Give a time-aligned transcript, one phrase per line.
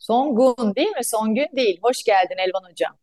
[0.00, 1.04] Songun değil mi?
[1.04, 1.78] Songün değil.
[1.82, 2.96] Hoş geldin Elvan Hocam.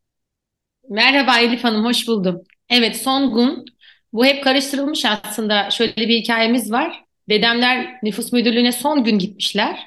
[0.89, 2.43] Merhaba Elif Hanım, hoş buldum.
[2.69, 3.65] Evet, Songun.
[4.13, 5.69] Bu hep karıştırılmış aslında.
[5.71, 7.03] Şöyle bir hikayemiz var.
[7.29, 9.79] Dedemler nüfus müdürlüğüne son gün gitmişler.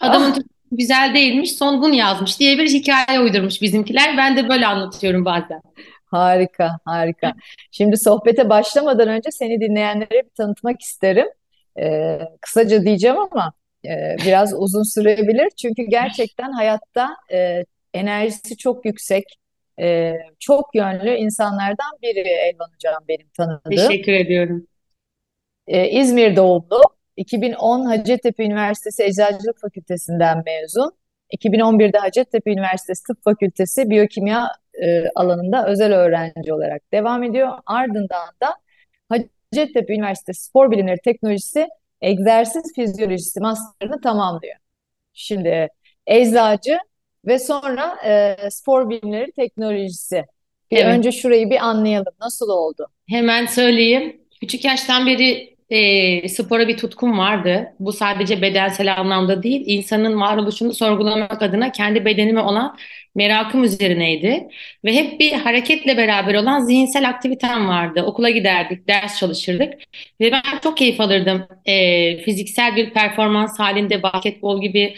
[0.00, 0.36] Adamın Ah,
[0.72, 4.16] güzel değilmiş, Songun yazmış diye bir hikaye uydurmuş bizimkiler.
[4.16, 5.62] Ben de böyle anlatıyorum bazen.
[6.06, 7.32] harika, harika.
[7.70, 11.26] Şimdi sohbete başlamadan önce seni dinleyenlere bir tanıtmak isterim.
[11.80, 13.52] Ee, kısaca diyeceğim ama
[13.84, 15.50] e, biraz uzun sürebilir.
[15.50, 19.24] Çünkü gerçekten hayatta e, enerjisi çok yüksek,
[19.80, 23.70] e, çok yönlü insanlardan biri Elvan Hocam benim tanıdığım.
[23.70, 24.66] Teşekkür ediyorum.
[25.66, 26.82] Ee, İzmir doğumlu.
[27.16, 30.92] 2010 Hacettepe Üniversitesi Eczacılık Fakültesinden mezun.
[31.36, 34.48] 2011'de Hacettepe Üniversitesi Tıp Fakültesi Biyokimya
[34.82, 37.52] e, alanında özel öğrenci olarak devam ediyor.
[37.66, 38.54] Ardından da
[39.08, 41.68] Hacettepe Üniversitesi Spor Bilimleri Teknolojisi
[42.02, 44.56] Egzersiz Fizyolojisi master'ını tamamlıyor.
[45.12, 45.68] Şimdi
[46.06, 46.78] eczacı
[47.26, 50.24] ve sonra e, spor bilimleri teknolojisi.
[50.70, 50.86] Bir Evet.
[50.98, 52.14] önce şurayı bir anlayalım.
[52.20, 52.86] Nasıl oldu?
[53.08, 54.20] Hemen söyleyeyim.
[54.40, 57.72] Küçük yaştan beri e, spora bir tutkum vardı.
[57.80, 62.76] Bu sadece bedensel anlamda değil, insanın varoluşunu sorgulamak adına kendi bedenime olan
[63.14, 64.48] merakım üzerineydi.
[64.84, 68.02] Ve hep bir hareketle beraber olan zihinsel aktivitem vardı.
[68.02, 69.74] Okula giderdik, ders çalışırdık.
[70.20, 71.46] Ve ben çok keyif alırdım.
[71.66, 74.94] E, fiziksel bir performans halinde basketbol gibi,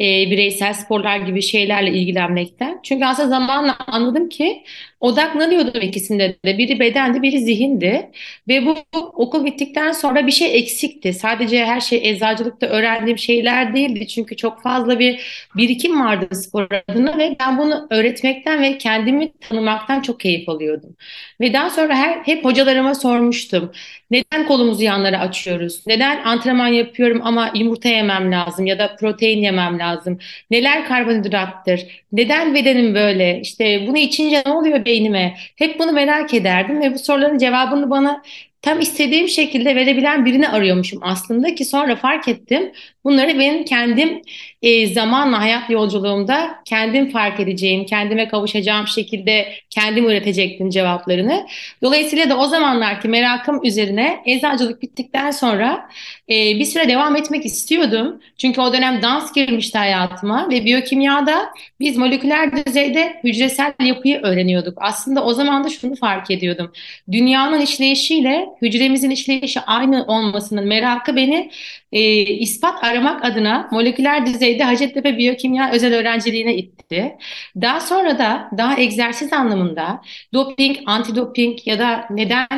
[0.00, 2.80] e, bireysel sporlar gibi şeylerle ilgilenmekten.
[2.82, 4.64] Çünkü aslında zamanla anladım ki
[5.02, 6.58] odaklanıyordum ikisinde de.
[6.58, 8.10] Biri bedendi, biri zihindi.
[8.48, 8.76] Ve bu
[9.12, 11.12] okul bittikten sonra bir şey eksikti.
[11.12, 14.08] Sadece her şey eczacılıkta öğrendiğim şeyler değildi.
[14.08, 15.20] Çünkü çok fazla bir
[15.56, 20.96] birikim vardı spor adına ve ben bunu öğretmekten ve kendimi tanımaktan çok keyif alıyordum.
[21.40, 23.72] Ve daha sonra her, hep hocalarıma sormuştum.
[24.10, 25.82] Neden kolumuzu yanlara açıyoruz?
[25.86, 30.18] Neden antrenman yapıyorum ama yumurta yemem lazım ya da protein yemem lazım?
[30.50, 31.80] Neler karbonhidrattır?
[32.12, 33.40] Neden bedenim böyle?
[33.40, 35.34] İşte bunu içince ne oluyor beynime?
[35.56, 38.22] Hep bunu merak ederdim ve bu soruların cevabını bana
[38.62, 42.72] tam istediğim şekilde verebilen birini arıyormuşum aslında ki sonra fark ettim.
[43.04, 44.22] Bunları benim kendim
[44.62, 51.46] e, zamanla hayat yolculuğumda kendim fark edeceğim, kendime kavuşacağım şekilde kendim üretecektim cevaplarını.
[51.82, 55.88] Dolayısıyla da o zamanlarki merakım üzerine eczacılık bittikten sonra
[56.30, 58.20] e, bir süre devam etmek istiyordum.
[58.38, 61.48] Çünkü o dönem dans girmişti hayatıma ve biyokimyada
[61.80, 64.78] biz moleküler düzeyde hücresel yapıyı öğreniyorduk.
[64.80, 66.72] Aslında o zaman da şunu fark ediyordum.
[67.12, 71.50] Dünyanın işleyişiyle hücremizin işleyişi aynı olmasının merakı beni
[71.92, 77.16] e, ispat aramak adına moleküler düzeyde Hacettepe Biyokimya özel öğrenciliğine itti.
[77.60, 80.02] Daha sonra da daha egzersiz anlamında
[80.34, 82.48] doping, antidoping ya da neden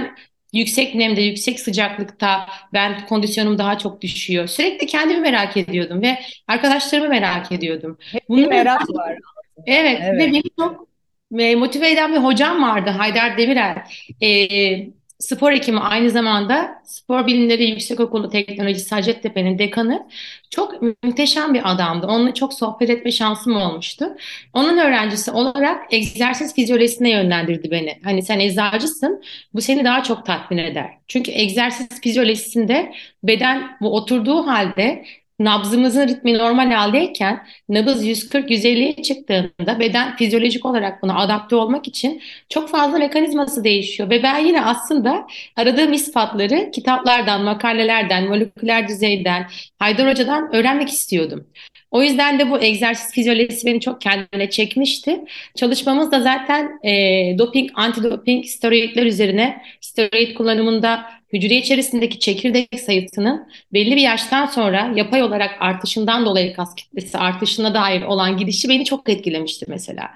[0.53, 4.47] yüksek nemde, yüksek sıcaklıkta ben kondisyonum daha çok düşüyor.
[4.47, 6.19] Sürekli kendimi merak ediyordum ve
[6.49, 7.99] arkadaşlarımı merak ediyordum.
[8.13, 9.65] Hep Bunları merak var altında.
[9.67, 10.19] Evet ve Evet.
[10.19, 10.89] beni çok
[11.39, 13.77] e, motive eden bir hocam vardı Haydar Demirel.
[14.23, 14.29] E,
[15.25, 20.09] spor hekimi aynı zamanda Spor Bilimleri Yüksekokulu Teknolojisi Hacettepe'nin dekanı.
[20.51, 22.07] Çok muhteşem bir adamdı.
[22.07, 24.17] Onunla çok sohbet etme şansım olmuştu.
[24.53, 28.01] Onun öğrencisi olarak egzersiz fizyolojisine yönlendirdi beni.
[28.05, 29.23] Hani sen eczacısın,
[29.55, 30.91] bu seni daha çok tatmin eder.
[31.09, 32.93] Çünkü egzersiz fizyolojisinde
[33.23, 35.05] beden bu oturduğu halde
[35.39, 42.69] nabzımızın ritmi normal haldeyken nabız 140-150'ye çıktığında beden fizyolojik olarak buna adapte olmak için çok
[42.69, 44.11] fazla mekanizması değişiyor.
[44.11, 49.47] Ve ben yine aslında aradığım ispatları kitaplardan, makalelerden, moleküler düzeyden,
[49.79, 51.47] Haydar öğrenmek istiyordum.
[51.91, 55.25] O yüzden de bu egzersiz fizyolojisi beni çok kendine çekmişti.
[55.57, 56.93] Çalışmamız da zaten e,
[57.39, 65.23] doping, antidoping, steroidler üzerine steroid kullanımında hücre içerisindeki çekirdek sayısının belli bir yaştan sonra yapay
[65.23, 70.11] olarak artışından dolayı kas kütlesi artışına dair olan gidişi beni çok etkilemişti mesela.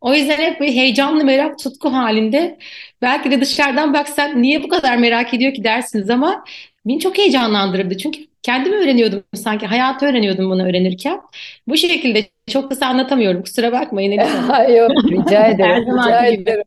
[0.00, 2.58] O yüzden hep bir heyecanlı merak tutku halinde
[3.02, 6.44] belki de dışarıdan baksak niye bu kadar merak ediyor ki dersiniz ama
[6.86, 7.98] beni çok heyecanlandırırdı.
[7.98, 11.20] Çünkü kendimi öğreniyordum sanki hayatı öğreniyordum bunu öğrenirken.
[11.68, 13.42] Bu şekilde çok kısa anlatamıyorum.
[13.42, 14.12] Kusura bakmayın.
[14.76, 16.64] Yok, rica ederim, rica ederim.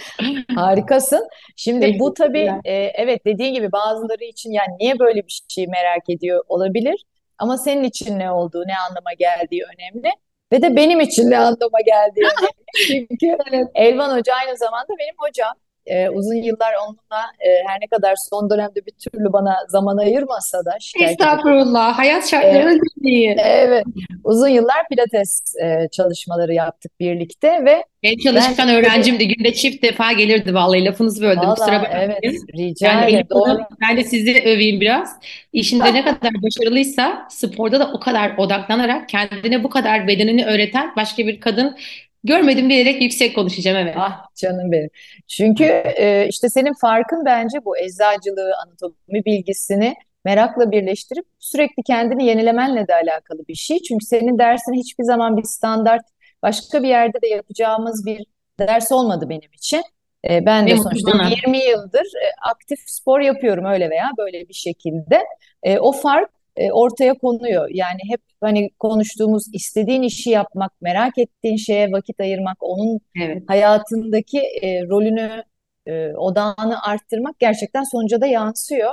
[0.54, 1.28] Harikasın.
[1.56, 6.10] Şimdi bu tabii e, evet dediğin gibi bazıları için yani niye böyle bir şeyi merak
[6.10, 7.04] ediyor olabilir.
[7.38, 10.10] Ama senin için ne olduğu, ne anlama geldiği önemli.
[10.52, 12.52] Ve de benim için ne anlama geldiği önemli.
[12.86, 13.38] Çünkü
[13.74, 15.52] Elvan Hoca aynı zamanda benim hocam.
[15.86, 20.64] Ee, uzun yıllar onunla e, her ne kadar son dönemde bir türlü bana zaman ayırmasa
[20.64, 21.98] da şikayet Estağfurullah.
[21.98, 23.36] Hayat şartları değil.
[23.38, 23.84] Evet.
[24.24, 29.28] Uzun yıllar pilates e, çalışmaları yaptık birlikte ve en çalışkan ben, öğrencimdi.
[29.28, 31.42] Günde çift defa gelirdi vallahi lafınızı böldüm.
[31.42, 32.10] Vallahi, Kusura bakmayın.
[32.10, 33.26] Evet, rica yani ederim.
[33.30, 33.58] Doğru.
[33.80, 35.16] Ben de sizi öveyim biraz.
[35.52, 41.26] İşinde ne kadar başarılıysa sporda da o kadar odaklanarak kendine bu kadar bedenini öğreten başka
[41.26, 41.76] bir kadın
[42.24, 43.94] Görmedim diyerek yüksek konuşacağım evet.
[43.98, 44.90] Ah canım benim.
[45.28, 52.88] Çünkü e, işte senin farkın bence bu eczacılığı, anatomi bilgisini merakla birleştirip sürekli kendini yenilemenle
[52.88, 53.82] de alakalı bir şey.
[53.82, 56.02] Çünkü senin dersin hiçbir zaman bir standart
[56.42, 58.24] başka bir yerde de yapacağımız bir
[58.58, 59.82] ders olmadı benim için.
[60.30, 65.24] E, ben de sonuçta 20 yıldır e, aktif spor yapıyorum öyle veya böyle bir şekilde.
[65.62, 67.68] E, o fark e, ortaya konuyor.
[67.70, 73.42] Yani hep hani konuştuğumuz istediğin işi yapmak, merak ettiğin şeye vakit ayırmak, onun evet.
[73.48, 75.44] hayatındaki e, rolünü,
[75.86, 78.92] e, odağını arttırmak gerçekten sonuca da yansıyor.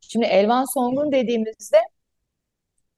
[0.00, 1.78] Şimdi Elvan Songun dediğimizde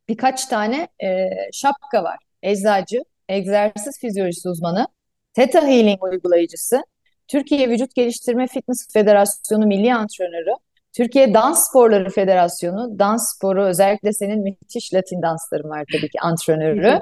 [0.08, 2.18] birkaç tane e, şapka var.
[2.42, 4.86] Eczacı, egzersiz fizyolojisi uzmanı,
[5.34, 6.82] Theta Healing uygulayıcısı,
[7.28, 10.52] Türkiye Vücut Geliştirme Fitness Federasyonu Milli Antrenörü,
[10.92, 17.00] Türkiye Dans Sporları Federasyonu, dans sporu özellikle senin müthiş Latin dansların var tabii ki antrenörü.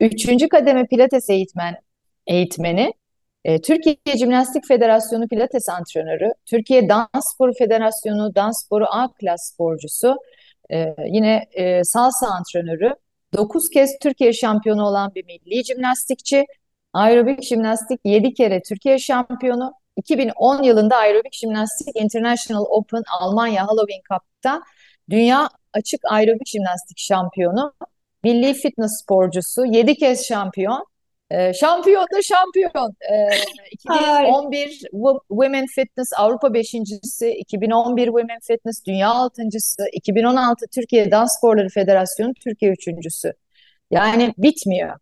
[0.00, 1.76] Üçüncü kademe pilates eğitmen
[2.26, 2.92] eğitmeni,
[3.44, 10.16] e, Türkiye Cimnastik Federasyonu pilates antrenörü, Türkiye Dans Sporu Federasyonu dans sporu A klas sporcusu,
[10.72, 12.94] e, yine e, salsa antrenörü,
[13.34, 16.44] dokuz kez Türkiye şampiyonu olan bir milli jimnastikçi,
[16.92, 24.62] aerobik jimnastik yedi kere Türkiye şampiyonu, 2010 yılında Aerobik Jimnastik International Open Almanya Halloween Cup'ta
[25.10, 27.72] dünya açık aerobik jimnastik şampiyonu,
[28.24, 30.86] milli fitness sporcusu, 7 kez şampiyon.
[31.30, 32.96] Ee, şampiyon da şampiyon.
[33.00, 33.28] Ee,
[33.70, 34.80] 2011
[35.28, 42.72] Women Fitness Avrupa beşincisi, 2011 Women Fitness Dünya altıncısı, 2016 Türkiye Dans Sporları Federasyonu Türkiye
[42.72, 43.32] üçüncüsü.
[43.90, 44.98] Yani bitmiyor.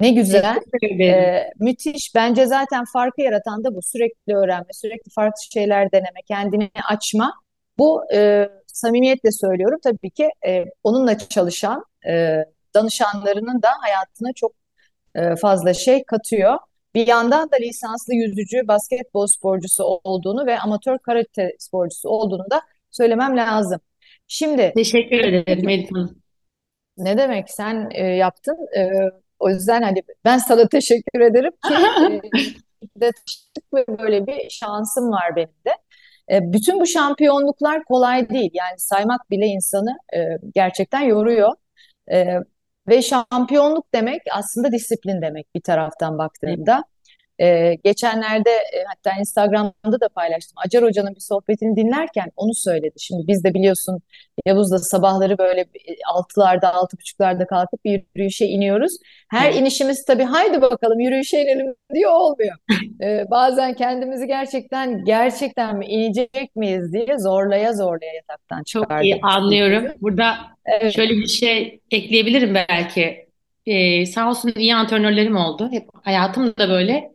[0.00, 0.60] Ne güzel.
[1.00, 2.14] Ee, müthiş.
[2.14, 3.82] Bence zaten farkı yaratan da bu.
[3.82, 7.34] Sürekli öğrenme, sürekli farklı şeyler deneme, kendini açma.
[7.78, 9.78] Bu e, samimiyetle söylüyorum.
[9.82, 12.44] Tabii ki e, onunla çalışan e,
[12.74, 14.52] danışanlarının da hayatına çok
[15.14, 16.58] e, fazla şey katıyor.
[16.94, 23.36] Bir yandan da lisanslı yüzücü, basketbol sporcusu olduğunu ve amatör karate sporcusu olduğunu da söylemem
[23.36, 23.80] lazım.
[24.28, 25.88] Şimdi teşekkür ederim Melih
[26.96, 28.56] Ne demek sen e, yaptın?
[28.76, 28.90] E,
[29.40, 31.74] o yüzden hani ben sana teşekkür ederim ki
[32.96, 33.12] e, de
[33.74, 35.70] ve böyle bir şansım var benim de.
[36.30, 38.50] E, bütün bu şampiyonluklar kolay değil.
[38.54, 40.18] Yani saymak bile insanı e,
[40.54, 41.52] gerçekten yoruyor.
[42.12, 42.36] E,
[42.88, 46.84] ve şampiyonluk demek aslında disiplin demek bir taraftan baktığında.
[47.40, 50.54] Ee, geçenlerde e, hatta Instagram'da da paylaştım.
[50.66, 52.94] Acar Hoca'nın bir sohbetini dinlerken onu söyledi.
[52.98, 54.00] Şimdi biz de biliyorsun
[54.46, 55.64] Yavuz'da sabahları böyle
[56.14, 58.92] altılarda, altı buçuklarda kalkıp bir yürüyüşe iniyoruz.
[59.30, 62.56] Her inişimiz tabii haydi bakalım yürüyüşe inelim diyor olmuyor.
[63.02, 68.90] Ee, bazen kendimizi gerçekten gerçekten mi inecek miyiz diye zorlaya zorlaya yataktan çıkardık.
[68.90, 69.92] Çok iyi anlıyorum.
[70.00, 70.94] Burada evet.
[70.94, 73.26] şöyle bir şey ekleyebilirim belki.
[73.66, 75.68] Ee, sağ olsun iyi antrenörlerim oldu.
[75.72, 77.12] Hep hayatım da böyle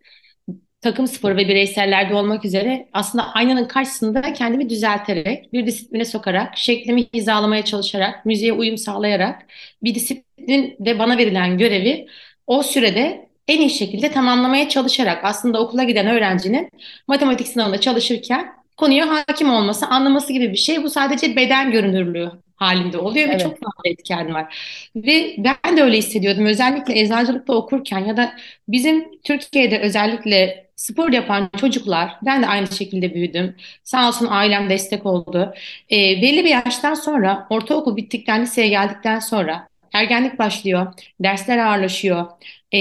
[0.85, 7.05] takım sporu ve bireysellerde olmak üzere aslında aynanın karşısında kendimi düzelterek, bir disipline sokarak, şeklimi
[7.13, 9.45] hizalamaya çalışarak, müziğe uyum sağlayarak
[9.83, 12.07] bir disiplin ve bana verilen görevi
[12.47, 16.69] o sürede en iyi şekilde tamamlamaya çalışarak aslında okula giden öğrencinin
[17.07, 20.83] matematik sınavında çalışırken konuya hakim olması, anlaması gibi bir şey.
[20.83, 23.35] Bu sadece beden görünürlüğü halinde oluyor evet.
[23.35, 24.57] ve çok fazla etken var.
[24.95, 26.45] Ve ben de öyle hissediyordum.
[26.45, 28.33] Özellikle eczacılıkta okurken ya da
[28.67, 33.55] bizim Türkiye'de özellikle spor yapan çocuklar, ben de aynı şekilde büyüdüm.
[33.83, 35.53] Sağ olsun ailem destek oldu.
[35.91, 42.25] E, belli bir yaştan sonra, ortaokul bittikten liseye geldikten sonra ergenlik başlıyor, dersler ağırlaşıyor,
[42.73, 42.79] e,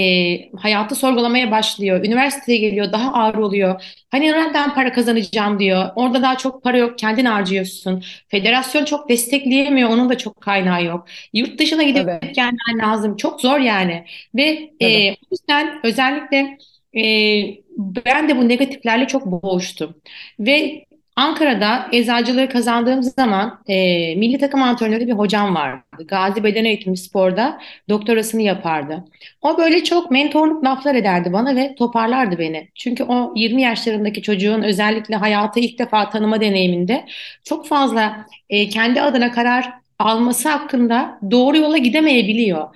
[0.57, 3.83] hayatı sorgulamaya başlıyor, üniversiteye geliyor, daha ağır oluyor.
[4.11, 8.05] Hani nereden para kazanacağım diyor, orada daha çok para yok, kendin harcıyorsun.
[8.29, 11.07] Federasyon çok destekleyemiyor, onun da çok kaynağı yok.
[11.33, 12.35] Yurt dışına gidip evet.
[12.35, 14.05] gelmen lazım, çok zor yani.
[14.35, 16.59] Ve e, o yüzden özellikle
[16.97, 19.95] e, ben de bu negatiflerle çok boğuştum.
[20.41, 20.85] Ve
[21.17, 23.75] Ankara'da eczacılığı kazandığım zaman e,
[24.17, 26.07] milli takım antrenörü bir hocam vardı.
[26.09, 29.05] Gazi Beden Eğitimi Spor'da doktorasını yapardı.
[29.43, 32.69] O böyle çok mentorluk laflar ederdi bana ve toparlardı beni.
[32.75, 37.05] Çünkü o 20 yaşlarındaki çocuğun özellikle hayatı ilk defa tanıma deneyiminde
[37.45, 42.69] çok fazla e, kendi adına karar alması hakkında doğru yola gidemeyebiliyor.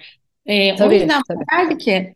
[0.83, 1.45] O Tabii, yüzden tabii.
[1.53, 2.15] derdi ki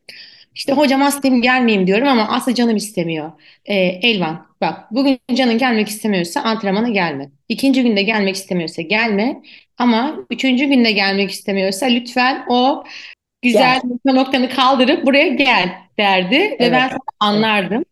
[0.54, 3.32] işte hocam hastayım gelmeyeyim diyorum ama aslında canım istemiyor.
[3.64, 7.30] Ee, Elvan bak bugün canın gelmek istemiyorsa antrenmana gelme.
[7.48, 9.42] İkinci günde gelmek istemiyorsa gelme.
[9.78, 12.84] Ama üçüncü günde gelmek istemiyorsa lütfen o
[13.42, 14.14] güzel Gel.
[14.14, 17.84] noktanı kaldırıp buraya gel derdi ve ben Evet, sana evet, anlardım.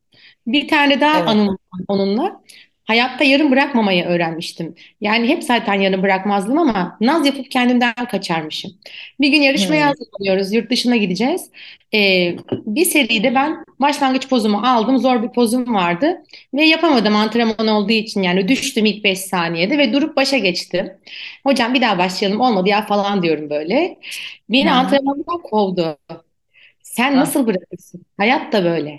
[0.47, 1.29] Bir tane daha evet.
[1.29, 2.43] anım onunla.
[2.91, 4.75] Hayatta yarım bırakmamayı öğrenmiştim.
[5.01, 8.73] Yani hep zaten yarım bırakmazdım ama naz yapıp kendimden kaçarmışım.
[9.21, 10.53] Bir gün yarışmaya Hmm, hazırlanıyoruz.
[10.53, 11.51] Yurt dışına gideceğiz.
[11.95, 14.99] Ee, bir seride ben başlangıç pozumu aldım.
[14.99, 16.23] Zor bir pozum vardı.
[16.55, 18.23] Ve yapamadım antrenman olduğu için.
[18.23, 20.93] Yani düştüm ilk 5 saniyede ve durup başa geçtim.
[21.45, 23.99] Hocam bir daha başlayalım olmadı ya falan diyorum böyle.
[24.49, 24.75] Beni hı.
[24.75, 25.99] antrenmandan kovdu.
[26.91, 28.03] Sen Ah, nasıl bırakırsın?
[28.17, 28.91] Hayat da böyle.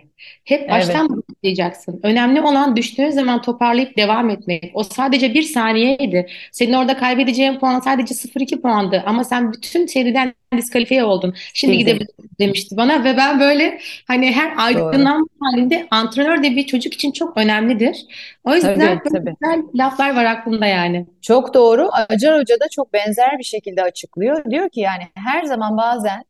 [0.45, 1.99] Hep evet, baştan başlayacaksın.
[2.03, 4.71] Önemli olan düştüğün zaman toparlayıp devam etmek.
[4.73, 6.27] O sadece bir saniyeydi.
[6.51, 9.03] Senin orada kaybedeceğin puan sadece 0,2 puandı.
[9.05, 11.35] Ama sen bütün seriden diskalifiye oldun.
[11.53, 16.93] Şimdi gidebilirsin demişti bana ve ben böyle hani her aydınlanma halinde antrenör de bir çocuk
[16.93, 18.05] için çok önemlidir.
[18.43, 19.35] O yüzden Tabii, böyle tabii.
[19.41, 21.05] güzel laflar var aklımda yani.
[21.21, 21.89] Çok doğru.
[22.09, 24.51] Acar Hoca da çok benzer bir şekilde açıklıyor.
[24.51, 26.23] Diyor ki yani her zaman bazen,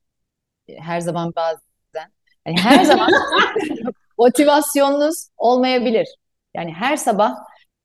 [0.77, 2.11] her zaman bazen,
[2.47, 3.11] yani her zaman
[4.17, 6.07] motivasyonunuz olmayabilir.
[6.55, 7.35] Yani her sabah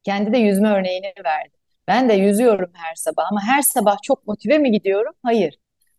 [0.05, 1.57] kendi de yüzme örneğini verdi.
[1.89, 5.13] Ben de yüzüyorum her sabah ama her sabah çok motive mi gidiyorum?
[5.23, 5.55] Hayır.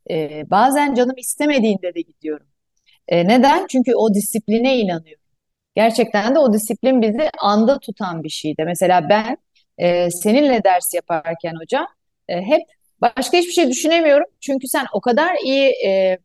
[0.09, 2.47] Ee, bazen canım istemediğinde de gidiyorum.
[3.07, 3.67] Ee, neden?
[3.67, 5.23] Çünkü o disipline inanıyorum.
[5.75, 8.63] Gerçekten de o disiplin bizi anda tutan bir şeydi.
[8.65, 9.37] Mesela ben
[9.77, 11.87] e, seninle ders yaparken hocam
[12.29, 12.61] e, hep
[13.01, 14.25] başka hiçbir şey düşünemiyorum.
[14.41, 16.17] Çünkü sen o kadar iyi e,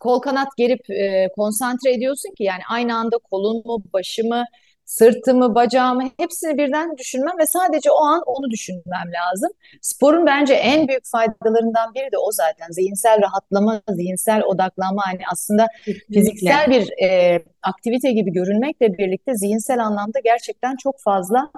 [0.00, 4.44] kol kanat gerip e, konsantre ediyorsun ki yani aynı anda kolumu, başımı,
[4.84, 9.50] sırtımı, bacağımı hepsini birden düşünmem ve sadece o an onu düşünmem lazım.
[9.80, 12.66] Sporun bence en büyük faydalarından biri de o zaten.
[12.70, 15.66] Zihinsel rahatlama, zihinsel odaklanma hani aslında
[16.14, 21.50] fiziksel bir e, aktivite gibi görünmekle birlikte zihinsel anlamda gerçekten çok fazla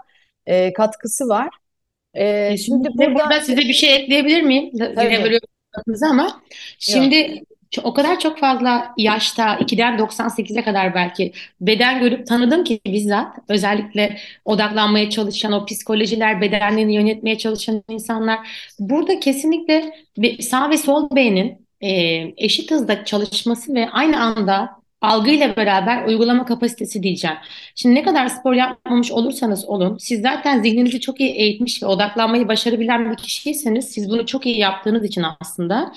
[0.46, 1.48] e, katkısı var.
[2.14, 3.14] E, şimdi Kesinlikle.
[3.14, 4.70] burada size bir şey ekleyebilir miyim?
[4.72, 5.38] Yine tabii böyle
[5.78, 6.42] lafınızı ama yok.
[6.78, 12.80] şimdi ço- o kadar çok fazla yaşta 2'den 98'e kadar belki beden görüp tanıdım ki
[12.86, 13.36] bizzat.
[13.48, 18.38] Özellikle odaklanmaya çalışan o psikolojiler, bedenlerini yönetmeye çalışan insanlar.
[18.78, 19.92] Burada kesinlikle
[20.40, 21.66] sağ ve sol beynin
[22.36, 27.36] eşit hızda çalışması ve aynı anda algıyla beraber uygulama kapasitesi diyeceğim.
[27.74, 32.48] Şimdi ne kadar spor yapmamış olursanız olun, siz zaten zihninizi çok iyi eğitmiş ve odaklanmayı
[32.48, 35.92] başarabilen bir kişiyseniz, siz bunu çok iyi yaptığınız için aslında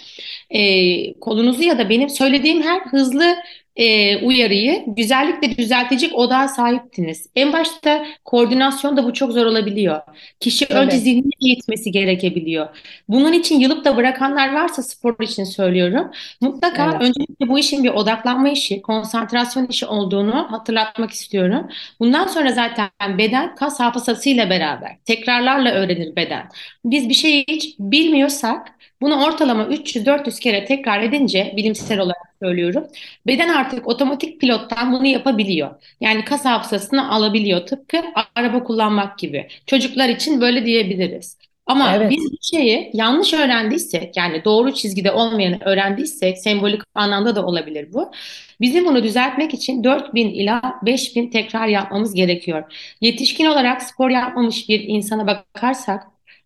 [0.49, 3.35] e, kolunuzu ya da benim söylediğim her hızlı
[3.79, 7.29] e, uyarıyı güzellikle düzeltecek odağa sahiptiniz.
[7.35, 10.01] En başta koordinasyonda bu çok zor olabiliyor.
[10.39, 11.01] Kişi önce Tabii.
[11.01, 12.67] zihnini eğitmesi gerekebiliyor.
[13.09, 16.11] Bunun için yılıp da bırakanlar varsa spor için söylüyorum.
[16.41, 17.01] Mutlaka Evet.
[17.01, 21.67] öncelikle bu işin bir odaklanma işi, konsantrasyon işi olduğunu hatırlatmak istiyorum.
[21.99, 26.49] Bundan sonra zaten beden kas hafızasıyla beraber tekrarlarla öğrenir beden.
[26.85, 28.67] Biz bir şeyi hiç bilmiyorsak
[29.01, 32.87] bunu ortalama 300-400 kere tekrar edince bilimsel olarak söylüyorum.
[33.27, 35.69] Beden artık otomatik pilottan bunu yapabiliyor.
[36.01, 37.65] Yani kas hafızasını alabiliyor.
[37.67, 37.97] Tıpkı
[38.35, 39.47] araba kullanmak gibi.
[39.67, 41.37] Çocuklar için böyle diyebiliriz.
[41.65, 42.11] Ama Evet.
[42.11, 48.11] biz bir şeyi yanlış öğrendiysek, yani doğru çizgide olmayanı öğrendiysek, sembolik anlamda da olabilir bu.
[48.61, 52.63] Bizim bunu düzeltmek için 4000 ila 5000 tekrar yapmamız gerekiyor.
[53.01, 56.03] Yetişkin olarak spor yapmamış bir insana bakarsak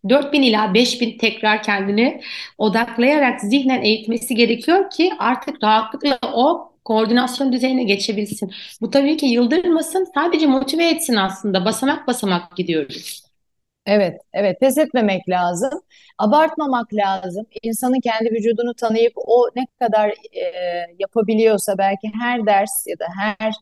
[0.08, 2.20] 4000 ila 5000 tekrar kendini
[2.58, 8.52] odaklayarak zihnen eğitmesi gerekiyor ki artık rahatlıkla o koordinasyon düzeyine geçebilsin.
[8.80, 11.64] Bu tabii ki yıldırmasın, sadece motive etsin aslında.
[11.64, 13.24] Basamak basamak gidiyoruz.
[13.86, 15.70] Evet, evet pes etmemek lazım.
[16.18, 17.46] Abartmamak lazım.
[17.62, 20.42] İnsanın kendi vücudunu tanıyıp o ne kadar e,
[20.98, 23.52] yapabiliyorsa belki her ders ya da her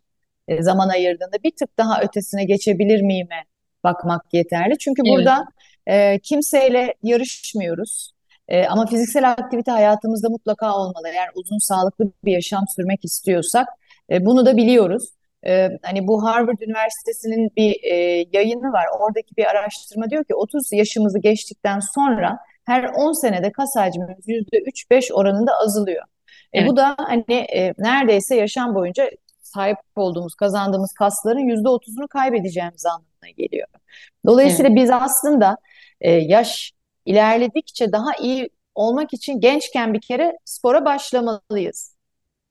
[0.49, 3.45] e, zaman ayırdığında bir tık daha ötesine geçebilir miyime
[3.85, 4.79] bakmak yeterli.
[4.79, 5.47] Çünkü Evet, burada
[5.87, 8.13] e, kimseyle yarışmıyoruz.
[8.49, 11.09] E, ama fiziksel aktivite hayatımızda mutlaka olmalı.
[11.09, 13.69] Eğer uzun sağlıklı bir yaşam sürmek istiyorsak
[14.11, 15.09] e, bunu da biliyoruz.
[15.47, 17.95] E, hani bu Harvard Üniversitesi'nin bir e,
[18.33, 18.87] yayını var.
[19.01, 25.13] Oradaki bir araştırma diyor ki 30 yaşımızı geçtikten sonra her 10 senede kas hacmimiz %3-5
[25.13, 26.05] oranında azalıyor.
[26.53, 29.11] E, evet, bu da hani e, neredeyse yaşam boyunca
[29.43, 33.69] sahip olduğumuz, kazandığımız kasların yüzde otuzunu kaybedeceğimiz anlamına geliyor.
[33.73, 33.83] evet,
[34.27, 35.57] Dolayısıyla biz aslında
[36.03, 36.73] e, yaş
[37.07, 41.97] ilerledikçe daha iyi olmak için gençken bir kere spora başlamalıyız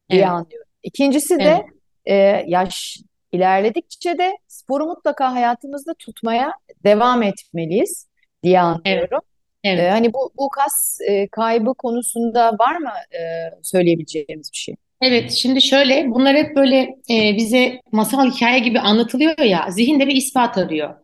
[0.09, 0.67] diye evet, anlıyorum.
[0.83, 1.65] İkincisi de evet,
[2.05, 2.97] e, yaş
[3.31, 6.53] ilerledikçe de sporu mutlaka hayatımızda tutmaya
[6.83, 8.07] devam etmeliyiz
[8.43, 9.21] diye evet, anlıyorum.
[9.63, 9.91] E, Evet.
[9.91, 13.19] hani bu, bu kas e, kaybı konusunda var mı e,
[13.63, 14.75] söyleyebileceğimiz bir şey?
[15.01, 20.15] Evet, şimdi şöyle, bunlar hep böyle e, bize masal hikaye gibi anlatılıyor ya, zihinde bir
[20.15, 20.95] ispat arıyor.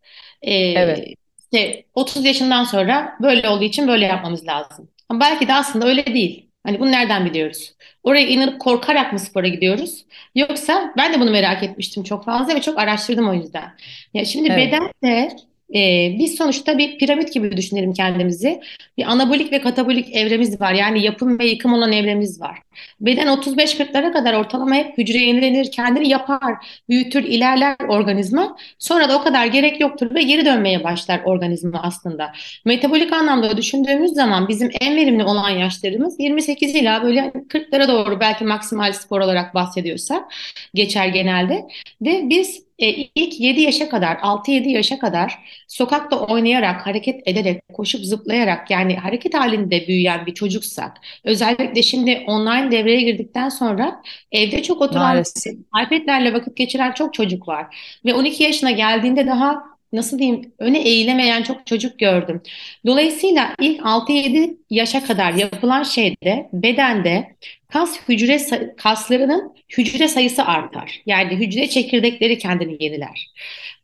[0.42, 1.08] E, Evet,
[1.52, 4.90] işte 30 yaşından sonra böyle olduğu için böyle yapmamız lazım.
[5.10, 6.50] Ama belki de aslında öyle değil.
[6.64, 7.74] Hani bunu nereden biliyoruz?
[8.04, 10.06] Oraya inanıp korkarak mı spora gidiyoruz?
[10.36, 13.76] Yoksa ben de bunu merak etmiştim çok fazla ve çok araştırdım o yüzden.
[14.14, 15.36] Ya şimdi evet, beden de
[15.76, 18.62] e, biz sonuçta bir piramit gibi düşünelim kendimizi.
[18.98, 20.74] Bir anabolik ve katabolik evremiz var.
[20.74, 22.60] Yani yapım ve yıkım olan evremiz var.
[23.02, 28.58] Beden 35-40'lara kadar ortalama hep hücre yenilenir, kendini yapar, büyütür, ilerler organizma.
[28.80, 32.32] Sonra da o kadar gerek yoktur ve geri dönmeye başlar organizma aslında.
[32.66, 38.44] Metabolik anlamda düşündüğümüz zaman bizim en verimli olan yaşlarımız 28 ila böyle 40'lara doğru belki
[38.44, 40.24] maksimal spor olarak bahsediyorsak
[40.74, 41.68] geçer genelde.
[42.02, 48.06] Ve biz e, ilk 7 yaşa kadar, 6-7 yaşa kadar sokakta oynayarak, hareket ederek, koşup
[48.06, 54.82] zıplayarak yani hareket halinde büyüyen bir çocuksak, özellikle şimdi online devreye girdikten sonra evde çok
[54.82, 55.24] oturan,
[55.86, 57.98] iPad'lerle vakit geçiren çok çocuk var.
[58.06, 62.42] Ve 12 yaşına geldiğinde daha nasıl diyeyim öne eğilemeyen çok çocuk gördüm.
[62.86, 67.36] Dolayısıyla ilk 6-7 yaşa kadar yapılan şeyde bedende
[67.68, 68.40] kas hücre
[68.78, 71.02] kaslarının hücre sayısı artar.
[71.06, 73.28] Yani hücre çekirdekleri kendini yeniler.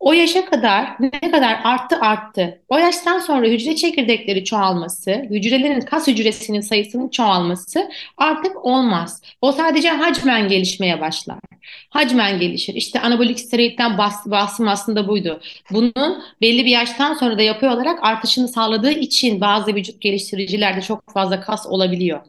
[0.03, 2.61] O yaşa kadar ne kadar arttı arttı.
[2.69, 9.21] O yaştan sonra hücre çekirdekleri çoğalması, hücrelerin kas hücresinin sayısının çoğalması artık olmaz.
[9.41, 11.39] O sadece hacmen gelişmeye başlar.
[11.89, 12.73] Hacmen gelişir.
[12.73, 15.41] İşte anabolik steroidden bahs bahsim aslında buydu.
[15.71, 21.13] Bunun belli bir yaştan sonra da yapı olarak artışını sağladığı için bazı vücut geliştiricilerde çok
[21.13, 22.19] fazla kas olabiliyor.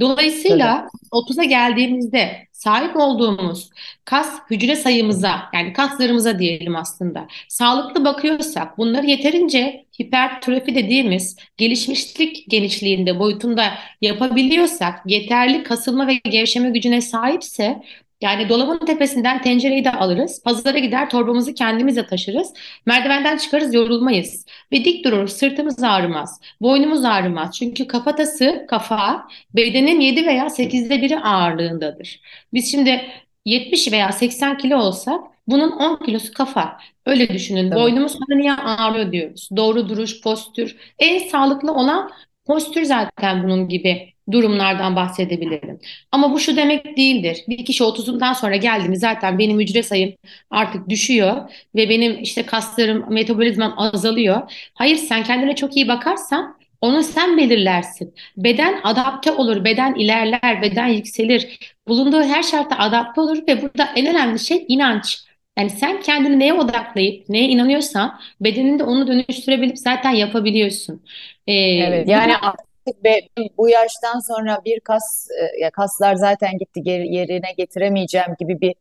[0.00, 3.70] Dolayısıyla 30'a geldiğimizde sahip olduğumuz
[4.04, 7.26] kas hücre sayımıza yani kaslarımıza diyelim aslında.
[7.48, 17.00] Sağlıklı bakıyorsak bunları yeterince hipertrofi dediğimiz gelişmişlik genişliğinde boyutunda yapabiliyorsak yeterli kasılma ve gevşeme gücüne
[17.00, 17.82] sahipse
[18.20, 20.42] yani dolabın tepesinden tencereyi de alırız.
[20.42, 22.52] Pazara gider torbamızı kendimize taşırız.
[22.86, 24.46] Merdivenden çıkarız yorulmayız.
[24.72, 26.40] Ve dik dururuz sırtımız ağrımaz.
[26.60, 27.56] Boynumuz ağrımaz.
[27.56, 32.20] Çünkü kafatası kafa bedenin 7 veya sekizde biri ağırlığındadır.
[32.54, 33.02] Biz şimdi
[33.44, 36.78] 70 veya 80 kilo olsak bunun 10 kilosu kafa.
[37.06, 37.70] Öyle düşünün.
[37.70, 37.80] Tabii.
[37.80, 39.48] Boynumuz niye ağrıyor diyoruz.
[39.56, 40.76] Doğru duruş, postür.
[40.98, 42.10] En sağlıklı olan
[42.48, 45.78] postür zaten bunun gibi durumlardan bahsedebilirim.
[46.12, 47.44] Ama bu şu demek değildir.
[47.48, 50.14] Bir kişi 30'undan sonra geldi mi zaten benim hücre sayım
[50.50, 54.70] artık düşüyor ve benim işte kaslarım, metabolizmam azalıyor.
[54.74, 58.14] Hayır sen kendine çok iyi bakarsan onu sen belirlersin.
[58.36, 61.58] Beden adapte olur, beden ilerler, beden yükselir.
[61.88, 65.27] Bulunduğu her şartta adapte olur ve burada en önemli şey inanç.
[65.58, 71.02] Yani sen kendini neye odaklayıp neye inanıyorsan bedeninde onu dönüştürebilip zaten yapabiliyorsun.
[71.46, 76.82] Ee, Evet yani artık be- bu yaştan sonra bir kas e, ya kaslar zaten gitti
[76.82, 78.74] geri, yerine getiremeyeceğim gibi bir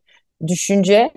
[0.47, 1.11] düşünce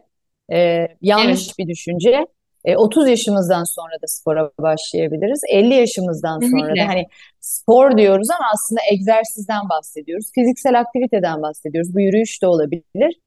[0.52, 2.26] e, evet, yanlış bir düşünce.
[2.64, 5.40] E, 30 yaşımızdan sonra da spora başlayabiliriz.
[5.48, 7.04] 50 yaşımızdan sonra da hani
[7.40, 10.26] spor diyoruz ama aslında egzersizden bahsediyoruz.
[10.34, 11.94] Fiziksel aktiviteden bahsediyoruz.
[11.94, 13.20] Bu yürüyüş de olabilir.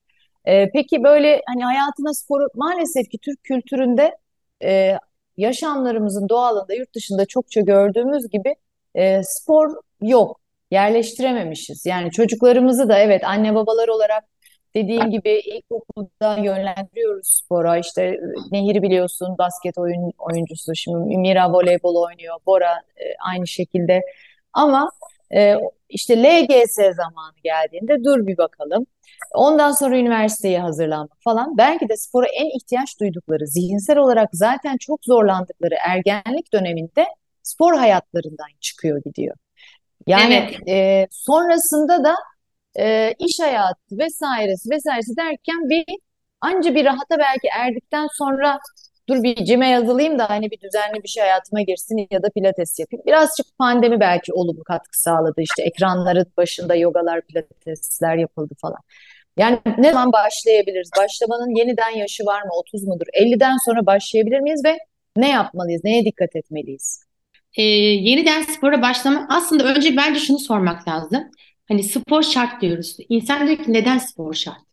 [0.46, 4.18] E, peki böyle hani hayatına sporu maalesef ki Türk kültüründe
[4.64, 4.98] e,
[5.38, 8.56] yaşamlarımızın doğalında yurt dışında çokça gördüğümüz gibi
[8.96, 10.40] e, spor yok.
[10.72, 11.86] Yerleştirememişiz.
[11.86, 14.24] Yani çocuklarımızı da evet anne babalar olarak
[14.76, 17.78] dediğin gibi ilkokulda yönlendiriyoruz spora.
[17.78, 18.20] İşte e,
[18.52, 20.76] Nehir biliyorsun basket oyun, oyuncusu.
[20.76, 22.36] Şimdi Mira voleybol oynuyor.
[22.46, 24.02] Bora e, aynı şekilde.
[24.54, 24.92] Ama
[25.36, 25.56] e,
[25.94, 28.86] işte LGS zamanı geldiğinde dur bir bakalım.
[29.34, 31.58] Ondan sonra üniversiteye hazırlanmak falan.
[31.58, 37.06] Belki de spora en ihtiyaç duydukları, zihinsel olarak zaten çok zorlandıkları ergenlik döneminde
[37.44, 39.36] spor hayatlarından çıkıyor gidiyor.
[40.08, 40.68] Yani Evet.
[40.70, 42.16] e, sonrasında da
[42.80, 45.86] e, iş hayatı vesairesi vesairesi derken bir
[46.42, 48.60] anca bir rahata belki erdikten sonra
[49.10, 52.80] dur bir cime yazılayım da hani bir düzenli bir şey hayatıma girsin ya da pilates
[52.80, 53.04] yapayım.
[53.06, 55.42] Birazcık pandemi belki olumlu katkı sağladı.
[55.42, 58.80] İşte ekranların başında yogalar, pilatesler yapıldı falan.
[59.38, 60.90] Yani ne zaman başlayabiliriz?
[60.98, 62.50] Başlamanın yeniden yaşı var mı?
[62.54, 63.06] 30 mudur?
[63.14, 64.78] 50'den sonra başlayabilir miyiz ve
[65.18, 65.82] ne yapmalıyız?
[65.84, 67.04] Neye dikkat etmeliyiz?
[67.58, 71.24] Ee, yeniden spora başlama aslında önce bence şunu sormak lazım.
[71.68, 72.98] Hani spor şart diyoruz.
[73.10, 74.73] İnsan diyor ki neden spor şart?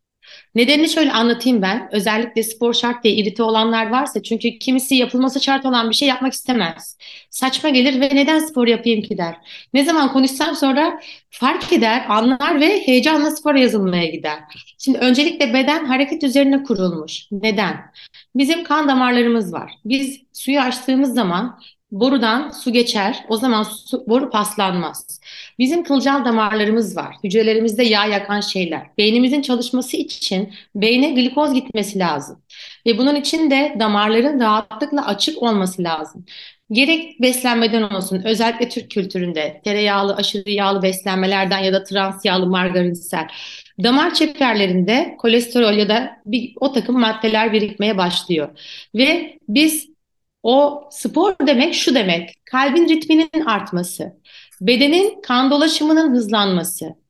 [0.55, 1.89] Nedenini şöyle anlatayım ben.
[1.93, 6.33] Özellikle spor şart diye irite olanlar varsa çünkü kimisi yapılması şart olan bir şey yapmak
[6.33, 6.99] istemez.
[7.31, 9.37] Saçma gelir ve neden spor yapayım ki der.
[9.75, 14.39] Ne zaman konuşsam sonra fark eder, anlar ve heyecanla spora yazılmaya gider.
[14.79, 17.27] Şimdi öncelikle beden hareket üzerine kurulmuş.
[17.33, 17.77] Neden?
[18.35, 19.73] Bizim kan damarlarımız var.
[19.85, 23.25] Biz suyu açtığımız zaman borudan su geçer.
[23.29, 25.21] O zaman su, boru paslanmaz.
[25.59, 27.17] Bizim kılcal damarlarımız var.
[27.25, 28.87] Hücrelerimizde yağ yakan şeyler.
[28.99, 32.43] Beynimizin çalışması için beyne glikoz gitmesi lazım.
[32.87, 36.25] Ve bunun için de damarların rahatlıkla açık olması lazım.
[36.73, 43.29] Gerek beslenmeden olsun, özellikle Türk kültüründe tereyağlı, aşırı yağlı beslenmelerden ya da trans yağlı margarinsel
[43.83, 48.49] damar çeperlerinde kolesterol ya da bir, o takım maddeler birikmeye başlıyor.
[48.95, 49.90] Ve biz
[50.43, 54.13] o spor demek şu demek, kalbin ritminin artması,
[54.61, 57.01] bedenin kan dolaşımının hızlanması.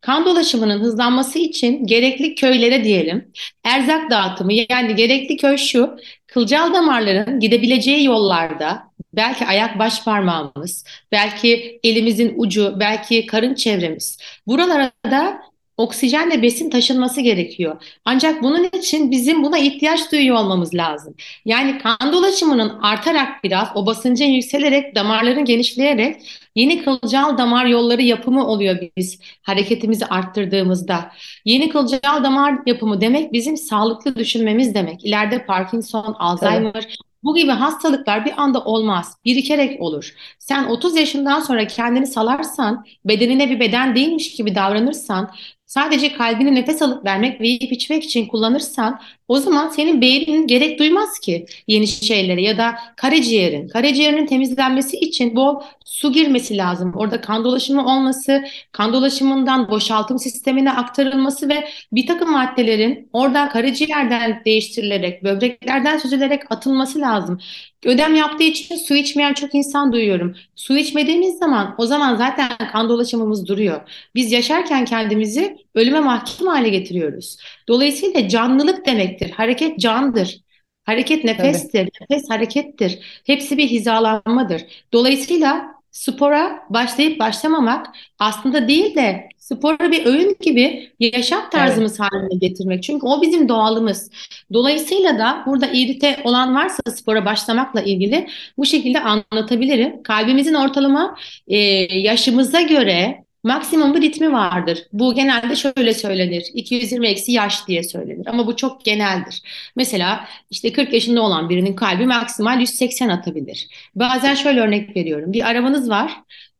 [0.00, 3.32] Kan dolaşımının hızlanması için gerekli köylere diyelim,
[3.64, 11.80] erzak dağıtımı yani gerekli köy şu, kılcal damarların gidebileceği yollarda belki ayak baş parmağımız, belki
[11.82, 14.18] elimizin ucu, belki karın çevremiz.
[14.46, 15.40] Buralara da
[15.76, 17.82] oksijenle besin taşınması gerekiyor.
[18.04, 21.14] Ancak bunun için bizim buna ihtiyaç duyuyor olmamız lazım.
[21.44, 26.16] Yani kan dolaşımının artarak biraz o basıncın yükselerek damarların genişleyerek
[26.54, 31.10] yeni kılcal damar yolları yapımı oluyor biz hareketimizi arttırdığımızda.
[31.44, 35.04] Yeni kılcal damar yapımı demek bizim sağlıklı düşünmemiz demek.
[35.04, 36.94] İleride Parkinson, Alzheimer Tabii.
[37.24, 39.16] Bu gibi hastalıklar bir anda olmaz.
[39.24, 40.14] Birikerek olur.
[40.38, 45.30] Sen 30 yaşından sonra kendini salarsan, bedenine bir beden değilmiş gibi davranırsan,
[45.66, 50.78] sadece kalbini nefes alıp vermek ve yiyip içmek için kullanırsan o zaman senin beynin gerek
[50.78, 53.68] duymaz ki yeni şeylere ya da karaciğerin.
[53.68, 56.92] Karaciğerinin temizlenmesi için bol su girmesi lazım.
[56.94, 64.42] Orada kan dolaşımı olması, kan dolaşımından boşaltım sistemine aktarılması ve bir takım maddelerin oradan karaciğerden
[64.44, 67.40] değiştirilerek, böbreklerden süzülerek atılması lazım.
[67.84, 70.36] Ödem yaptığı için su içmeyen çok insan duyuyorum.
[70.54, 73.80] Su içmediğimiz zaman o zaman zaten kan dolaşımımız duruyor.
[74.14, 77.36] Biz yaşarken kendimizi ölüme mahkum hale getiriyoruz.
[77.68, 79.30] Dolayısıyla canlılık demektir.
[79.30, 80.44] Hareket candır.
[80.84, 81.78] Hareket nefestir.
[81.78, 81.90] Tabii.
[82.00, 83.22] Nefes harekettir.
[83.26, 84.62] Hepsi bir hizalanmadır.
[84.92, 87.86] Dolayısıyla spora başlayıp başlamamak
[88.18, 92.12] aslında değil de sporu bir öğün gibi yaşam tarzımız evet.
[92.12, 92.82] haline getirmek.
[92.82, 94.10] Çünkü o bizim doğalımız.
[94.52, 98.28] Dolayısıyla da burada irite olan varsa spora başlamakla ilgili
[98.58, 100.02] bu şekilde anlatabilirim.
[100.02, 101.16] Kalbimizin ortalama
[101.48, 101.58] e,
[101.98, 104.78] yaşımıza göre maksimum bir ritmi vardır.
[104.92, 106.46] Bu genelde şöyle söylenir.
[106.54, 108.26] 220 eksi yaş diye söylenir.
[108.26, 109.42] Ama bu çok geneldir.
[109.76, 113.68] Mesela işte 40 yaşında olan birinin kalbi maksimal 180 atabilir.
[113.94, 115.32] Bazen şöyle örnek veriyorum.
[115.32, 116.12] Bir arabanız var.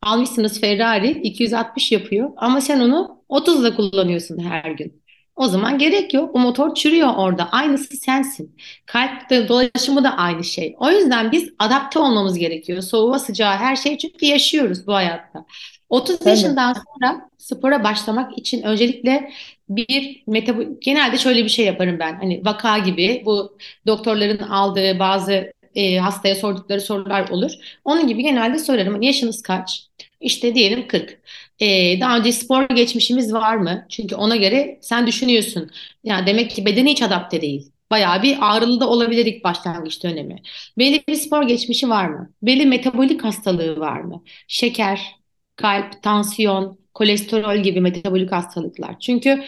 [0.02, 5.04] Almışsınız Ferrari 260 yapıyor ama sen onu 30'la kullanıyorsun her gün.
[5.36, 6.34] O zaman gerek yok.
[6.34, 7.48] O motor çürüyor orada.
[7.50, 8.56] Aynısı sensin.
[8.86, 10.76] Kalp dolaşımı da aynı şey.
[10.78, 12.82] O yüzden biz adapte olmamız gerekiyor.
[12.82, 15.46] Soğuğa sıcağı her şey çünkü yaşıyoruz bu hayatta.
[15.94, 16.28] 30 Tabii.
[16.28, 19.32] yaşından sonra spora başlamak için öncelikle
[19.68, 22.14] bir metabol genelde şöyle bir şey yaparım ben.
[22.14, 27.52] Hani vaka gibi bu doktorların aldığı bazı e, hastaya sordukları sorular olur.
[27.84, 29.02] Onun gibi genelde sorarım.
[29.02, 29.88] Yaşınız kaç?
[30.20, 31.20] İşte diyelim 40.
[31.60, 33.86] Ee, daha önce spor geçmişimiz var mı?
[33.88, 35.70] Çünkü ona göre sen düşünüyorsun.
[36.04, 37.70] Yani demek ki bedeni hiç adapte değil.
[37.90, 40.42] Bayağı bir ağrılı da olabilir ilk başlangıç dönemi.
[40.78, 42.32] Belli bir spor geçmişi var mı?
[42.42, 44.22] Belli metabolik hastalığı var mı?
[44.48, 45.16] Şeker,
[45.56, 49.00] kalp, tansiyon, kolesterol gibi metabolik hastalıklar.
[49.00, 49.44] Çünkü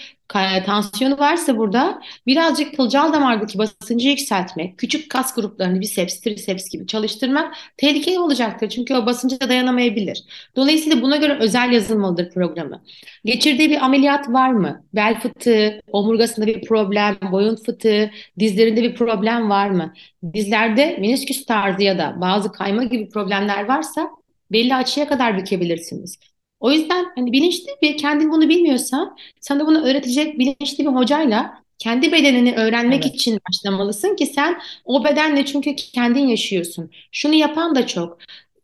[0.67, 7.55] tansiyonu varsa burada birazcık kılcal damardaki basıncı yükseltmek, küçük kas gruplarını biceps, triceps gibi çalıştırmak
[7.77, 8.69] tehlikeli olacaktır.
[8.69, 10.25] Çünkü o basınca dayanamayabilir.
[10.57, 12.83] Dolayısıyla buna göre özel yazılmalıdır programı.
[13.25, 14.85] Geçirdiği bir ameliyat var mı?
[14.95, 19.93] Bel fıtığı, omurgasında bir problem, boyun fıtığı, dizlerinde bir problem var mı?
[20.33, 24.09] Dizlerde menisküs tarzı ya da bazı kayma gibi problemler varsa
[24.53, 26.19] belli açıya kadar bükebilirsiniz.
[26.61, 32.13] O yüzden hani bilinçli bir kendin bunu bilmiyorsan sana bunu öğretecek bilinçli bir hocayla kendi
[32.13, 33.15] bedenini öğrenmek evet.
[33.15, 36.91] için başlamalısın ki sen o bedenle çünkü kendin yaşıyorsun.
[37.13, 38.19] Şunu yapan da çok.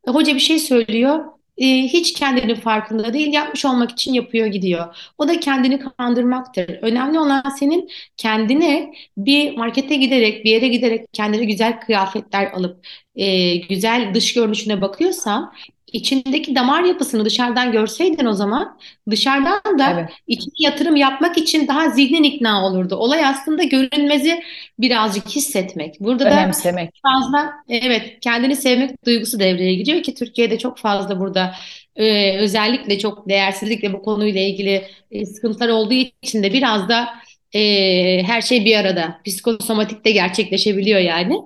[0.07, 1.25] Hoca bir şey söylüyor.
[1.57, 4.97] E, hiç kendinin farkında değil yapmış olmak için yapıyor gidiyor.
[5.19, 6.79] O da kendini kandırmaktır.
[6.83, 13.57] Önemli olan senin kendine bir markete giderek bir yere giderek kendine güzel kıyafetler alıp e,
[13.57, 15.53] güzel dış görünüşüne bakıyorsan
[15.93, 18.79] içindeki damar yapısını dışarıdan görseydin o zaman
[19.11, 20.11] dışarıdan da evet.
[20.27, 22.97] içine yatırım yapmak için daha zihnin ikna olurdu.
[22.97, 24.43] Olay aslında görünmezi
[24.79, 26.01] birazcık hissetmek.
[26.01, 26.89] Burada Önemsemek.
[26.89, 31.55] da fazla evet kendini sevmek duygusu devreye giriyor ki Türkiye'de çok fazla burada
[31.97, 37.09] e, özellikle çok değersizlikle bu konuyla ilgili e, sıkıntılar olduğu için de biraz da
[37.55, 39.21] e, her şey bir arada.
[39.25, 41.37] Psikosomatik de gerçekleşebiliyor yani.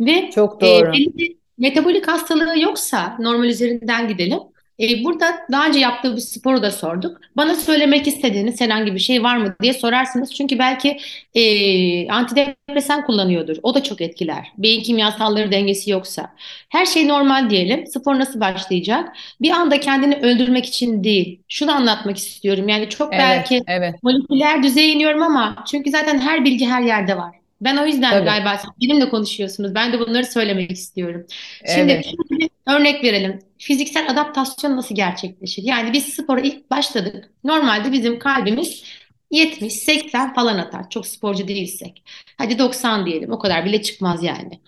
[0.00, 0.96] Ve çok doğru.
[0.96, 4.38] E, Metabolik hastalığı yoksa normal üzerinden gidelim.
[4.80, 7.20] E, burada daha önce yaptığı bir sporu da sorduk.
[7.36, 10.34] Bana söylemek istediğiniz herhangi bir şey var mı diye sorarsınız.
[10.34, 10.98] Çünkü belki
[11.34, 13.56] e, antidepresan kullanıyordur.
[13.62, 14.46] O da çok etkiler.
[14.58, 16.34] Beyin kimyasalları dengesi yoksa.
[16.68, 17.86] Her şey normal diyelim.
[17.86, 19.16] Spor nasıl başlayacak?
[19.40, 21.40] Bir anda kendini öldürmek için değil.
[21.48, 22.68] Şunu anlatmak istiyorum.
[22.68, 27.16] Yani çok Evet, belki evet, moleküler düzeye iniyorum ama çünkü zaten her bilgi her yerde
[27.16, 27.43] var.
[27.64, 29.74] Ben o yüzden tabii, galiba siz benimle konuşuyorsunuz.
[29.74, 31.26] Ben de bunları söylemek istiyorum.
[31.74, 33.38] Şimdi evet, bir örnek verelim.
[33.58, 35.62] Fiziksel adaptasyon nasıl gerçekleşir?
[35.62, 37.30] Yani biz spora ilk başladık.
[37.44, 38.84] Normalde bizim kalbimiz
[39.32, 40.90] 70-80 falan atar.
[40.90, 42.02] Çok sporcu değilsek.
[42.38, 43.32] Hadi 90 diyelim.
[43.32, 44.60] O kadar bile çıkmaz yani.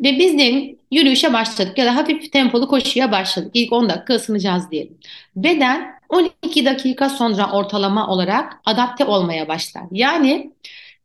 [0.00, 3.50] Ve biz de yürüyüşe başladık ya da hafif tempolu koşuya başladık.
[3.54, 4.98] İlk 10 dakika ısınacağız diyelim.
[5.36, 9.84] Beden 12 dakika sonra ortalama olarak adapte olmaya başlar.
[9.92, 10.50] Yani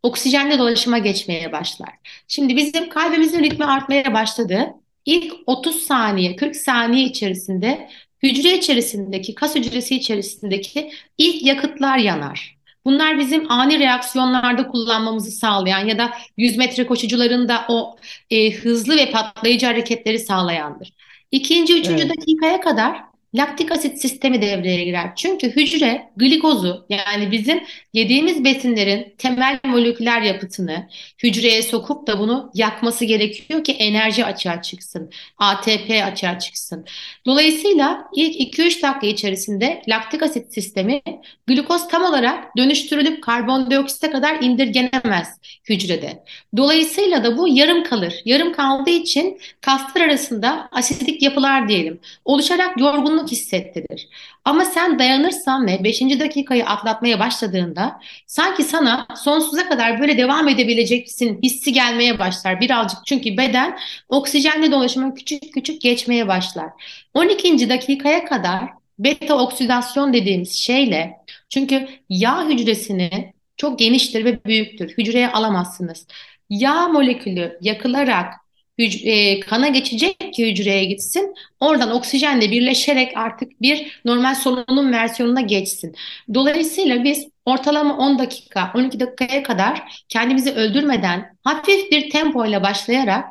[0.05, 1.89] oksijenle dolaşıma geçmeye başlar.
[2.27, 4.73] Şimdi bizim kalbimizin ritmi artmaya başladı.
[5.05, 7.89] İlk 30 saniye, 40 saniye içerisinde
[8.23, 12.55] hücre içerisindeki, kas hücresi içerisindeki ilk yakıtlar yanar.
[12.85, 17.95] Bunlar bizim ani reaksiyonlarda kullanmamızı sağlayan ya da 100 metre koşucuların da o
[18.29, 20.93] e, hızlı ve patlayıcı hareketleri sağlayandır.
[21.31, 25.15] İkinci, üçüncü evet, dakikaya kadar laktik asit sistemi devreye girer.
[25.15, 30.87] Çünkü hücre glikozu yani bizim yediğimiz besinlerin temel moleküler yapıtını
[31.23, 35.09] hücreye sokup da bunu yakması gerekiyor ki enerji açığa çıksın.
[35.37, 36.85] ATP açığa çıksın.
[37.25, 41.01] Dolayısıyla ilk 2-3 dakika içerisinde laktik asit sistemi
[41.47, 45.27] glikoz tam olarak dönüştürülüp karbondioksite kadar indirgenemez
[45.69, 46.23] hücrede.
[46.57, 48.13] Dolayısıyla da bu yarım kalır.
[48.25, 54.09] Yarım kaldığı için kaslar arasında asidik yapılar diyelim oluşarak yorgunluk hissettirir.
[54.45, 61.39] Ama sen dayanırsan ve beşinci dakikayı atlatmaya başladığında sanki sana sonsuza kadar böyle devam edebileceksin
[61.43, 62.99] hissi gelmeye başlar birazcık.
[63.05, 66.69] Çünkü beden oksijenle dolaşımın küçük küçük geçmeye başlar.
[67.13, 67.69] 12.
[67.69, 68.61] dakikaya kadar
[68.99, 71.17] beta oksidasyon dediğimiz şeyle
[71.49, 74.89] çünkü yağ hücresini çok geniştir ve büyüktür.
[74.97, 76.07] Hücreye alamazsınız.
[76.49, 78.33] Yağ molekülü yakılarak
[78.79, 81.35] e, kana geçecek ki hücreye gitsin.
[81.59, 85.95] Oradan oksijenle birleşerek artık bir normal solunum versiyonuna geçsin.
[86.33, 93.25] Dolayısıyla biz ortalama 10 dakika, 12 dakikaya kadar kendimizi öldürmeden hafif bir tempo ile başlayarak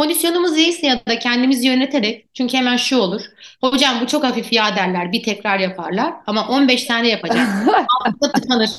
[0.00, 3.22] kondisyonumuz iyiyse ya da kendimizi yöneterek çünkü hemen şu olur.
[3.60, 7.20] Hocam bu çok hafif ya derler, bir tekrar yaparlar ama 15 tane.
[7.24, 8.70] Altında tıkanır.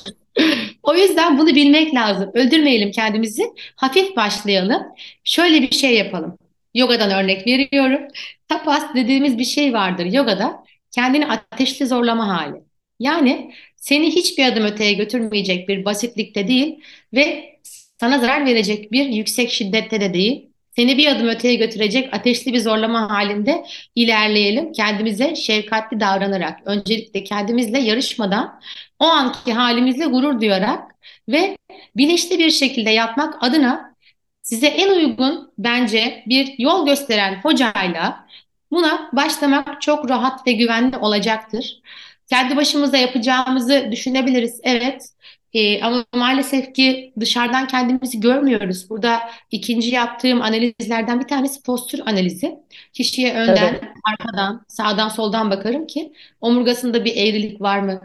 [0.84, 2.32] O yüzden bunu bilmek lazım.
[2.34, 3.44] Öldürmeyelim kendimizi.
[3.76, 4.84] Hafif başlayalım.
[5.24, 6.38] Şöyle bir şey yapalım.
[6.74, 8.02] Yogadan örnek veriyorum.
[8.48, 10.64] Tapas dediğimiz bir şey vardır yogada.
[10.92, 12.56] Kendini ateşli zorlama hali.
[13.00, 16.80] Yani seni hiçbir adım öteye götürmeyecek bir basitlikte değil
[17.14, 17.52] ve
[18.00, 20.51] sana zarar verecek bir yüksek şiddette de değil.
[20.76, 24.74] Seni bir adım öteye götürecek ateşli bir zorlama halinde ilerleyelim.
[24.74, 28.60] Kendimize şefkatli davranarak, öncelikle kendimizle yarışmadan
[29.00, 30.92] o anki halimizle gurur duyarak
[31.30, 31.58] ve
[31.98, 33.96] bilinçli bir şekilde yapmak adına
[34.42, 38.28] size en uygun bence bir yol gösteren hocayla
[38.72, 41.82] buna başlamak çok rahat ve güvenli olacaktır.
[42.30, 45.10] Kendi başımıza yapacağımızı düşünebiliriz, evet.
[45.54, 48.90] Ee, ama maalesef ki dışarıdan kendimizi görmüyoruz.
[48.90, 49.20] Burada
[49.52, 52.60] ikinci yaptığım analizlerden bir tanesi postür analizi.
[52.94, 53.80] Kişiye önden,
[54.12, 58.02] arkadan, sağdan, soldan bakarım ki omurgasında bir eğrilik var mı?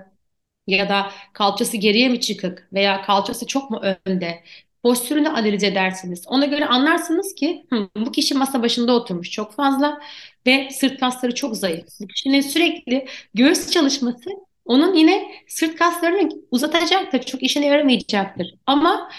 [0.67, 4.45] ya da kalçası geriye mi çıkık veya kalçası çok mu önde?
[4.83, 6.25] Postürünü analiz edersiniz.
[6.27, 10.01] Ona göre anlarsınız ki "Hı, bu kişi masa başında oturmuş çok fazla
[10.47, 11.87] ve sırt kasları çok zayıf.
[12.01, 14.31] Bu kişinin sürekli göğüs çalışması
[14.67, 17.23] onun yine sırt kaslarını uzatacaktır.
[17.23, 18.55] Çok işine yaramayacaktır.
[18.67, 19.11] Ama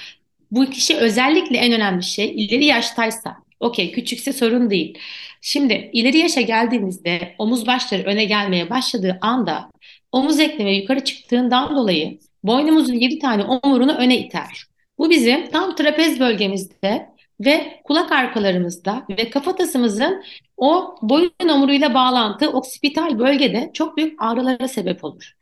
[0.52, 3.38] bu kişi özellikle en önemli şey ileri yaştaysa.
[3.60, 4.98] Okey, küçükse sorun değil.
[5.42, 9.72] Şimdi ileri yaşa geldiğimizde omuz başları öne gelmeye başladığı anda
[10.12, 14.66] omuz eklemi yukarı çıktığından dolayı boynumuzun 7 tane omurunu öne iter.
[14.98, 20.24] Bu bizim tam trapez bölgemizde ve kulak arkalarımızda ve kafatasımızın
[20.58, 25.34] o boyun omuruyla bağlantı oksipital bölgede çok büyük ağrılara sebep olur.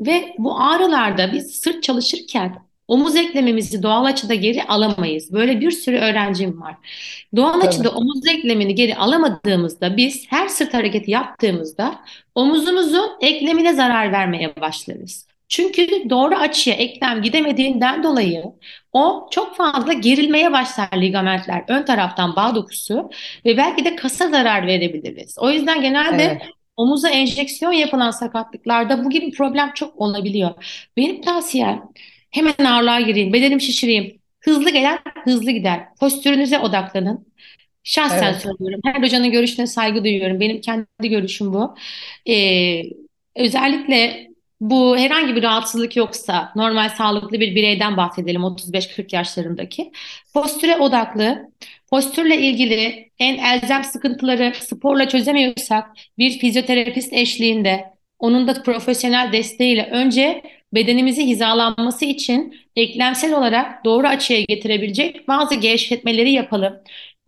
[0.00, 5.32] Ve bu ağrılarda biz sırt çalışırken omuz eklemimizi doğal açıda geri alamayız.
[5.32, 6.76] Böyle bir sürü öğrencim var.
[7.36, 7.66] Doğal Tabii.
[7.66, 12.00] açıda omuz eklemini geri alamadığımızda biz her sırt hareketi yaptığımızda
[12.34, 15.26] omuzumuzun eklemine zarar vermeye başlarız.
[15.48, 18.44] Çünkü doğru açıya eklem gidemediğinden dolayı
[18.92, 23.10] o çok fazla gerilmeye başlar ligamentler, ön taraftan bağ dokusu
[23.44, 25.36] ve belki de kasa zarar verebiliriz.
[25.38, 26.42] O yüzden genelde Evet.
[26.76, 30.50] omuza enjeksiyon yapılan sakatlıklarda bu gibi problem çok olabiliyor.
[30.96, 31.82] Benim tavsiyem
[32.30, 34.20] hemen ağırlığa gireyim, bedenim şişireyim.
[34.40, 35.94] Hızlı gelen hızlı gider.
[36.00, 37.26] Postürünüze odaklanın.
[37.84, 38.80] Şahsen Evet, söylüyorum.
[38.84, 40.40] Her hocanın görüşüne saygı duyuyorum.
[40.40, 41.74] Benim kendi görüşüm bu.
[42.28, 42.82] Ee,
[43.36, 44.28] özellikle
[44.60, 49.92] bu herhangi bir rahatsızlık yoksa normal sağlıklı bir bireyden bahsedelim 35-40 yaşlarındaki.
[50.34, 51.50] Postüre odaklı,
[51.90, 57.84] postürle ilgili en elzem sıkıntıları sporla çözemiyorsak bir fizyoterapist eşliğinde
[58.18, 60.42] onun da profesyonel desteğiyle önce
[60.74, 66.74] bedenimizi hizalanması için eklemsel olarak doğru açıya getirebilecek bazı gevşetmeleri yapalım.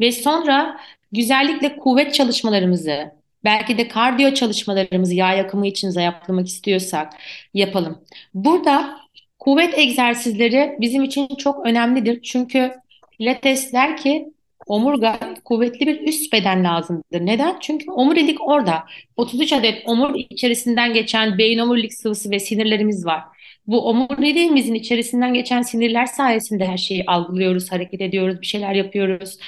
[0.01, 0.81] Ve sonra
[1.12, 7.12] güzellikle kuvvet çalışmalarımızı, belki de kardiyo çalışmalarımızı yağ yakımı için zayıflamak istiyorsak
[7.55, 8.05] yapalım.
[8.35, 8.98] Burada
[9.38, 12.22] kuvvet egzersizleri bizim için çok önemlidir.
[12.22, 12.72] Çünkü
[13.18, 14.33] Pilates der ki
[14.66, 17.27] omurga kuvvetli bir üst beden lazımdır.
[17.27, 17.57] Neden?
[17.61, 18.85] Çünkü omurilik orada.
[19.16, 23.22] 33 adet omur içerisinden geçen beyin omurilik sıvısı ve sinirlerimiz var.
[23.66, 29.38] Bu omuriliğimizin içerisinden geçen sinirler sayesinde her şeyi algılıyoruz, hareket ediyoruz, bir şeyler yapıyoruz.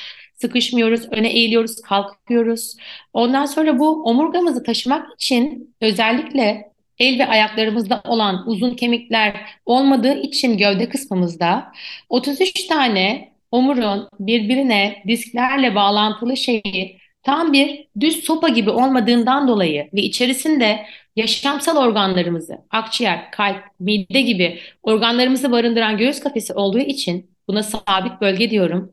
[0.40, 2.76] Sıkışmıyoruz, öne eğiliyoruz, kalkıyoruz.
[3.12, 10.59] Ondan sonra bu omurgamızı taşımak için özellikle el ve ayaklarımızda olan uzun kemikler olmadığı için
[10.59, 11.72] gövde kısmımızda
[12.09, 20.03] 33 tane omurun birbirine disklerle bağlantılı şeyi tam bir düz sopa gibi olmadığından dolayı ve
[20.03, 28.20] içerisinde yaşamsal organlarımızı, akciğer, kalp, mide gibi organlarımızı barındıran göğüs kafesi olduğu için buna sabit
[28.20, 28.92] bölge diyorum.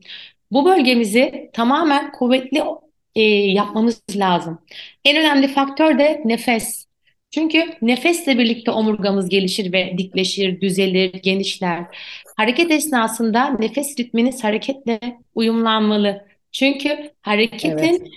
[0.50, 2.62] Bu bölgemizi tamamen kuvvetli
[3.14, 4.58] e, yapmamız lazım.
[5.04, 6.88] En önemli faktör de nefes.
[7.30, 11.84] Çünkü nefesle birlikte omurgamız gelişir ve dikleşir, düzelir, genişler.
[12.36, 15.00] Hareket esnasında nefes ritminiz hareketle
[15.34, 16.26] uyumlanmalı.
[16.52, 18.12] Çünkü evet, hareketin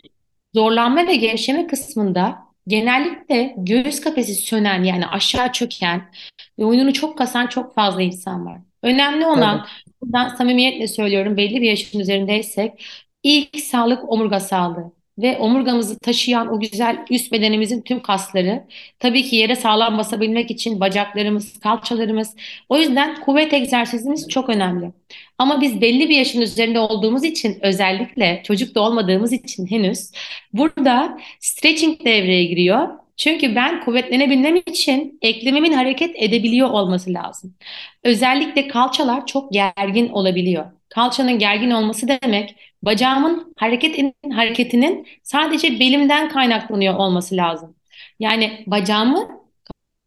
[0.53, 6.11] zorlanma ve gevşeme kısmında genellikle göğüs kafesi sönen yani aşağı çöken
[6.59, 8.70] ve oyununu çok kasan çok fazla insan var.
[8.83, 9.67] Önemli olan,
[10.01, 12.85] buradan samimiyetle söylüyorum belli bir yaşın üzerindeysek
[13.23, 18.63] ilk sağlık omurga sağlığı ve omurgamızı taşıyan o güzel üst bedenimizin tüm kasları
[18.99, 22.35] tabii ki yere sağlam basabilmek için bacaklarımız, kalçalarımız
[22.69, 24.91] o yüzden kuvvet egzersizimiz çok önemli.
[25.37, 30.11] Ama biz belli bir yaşın üzerinde olduğumuz için özellikle çocuk da olmadığımız için henüz
[30.53, 33.00] burada stretching devreye giriyor.
[33.17, 37.55] Çünkü ben kuvvetlenebilmem için eklemimin hareket edebiliyor olması lazım.
[38.03, 40.65] Özellikle kalçalar çok gergin olabiliyor.
[40.89, 47.75] Kalçanın gergin olması demek bacağımın hareketinin, hareketinin sadece belimden kaynaklanıyor olması lazım.
[48.19, 49.40] Yani bacağımı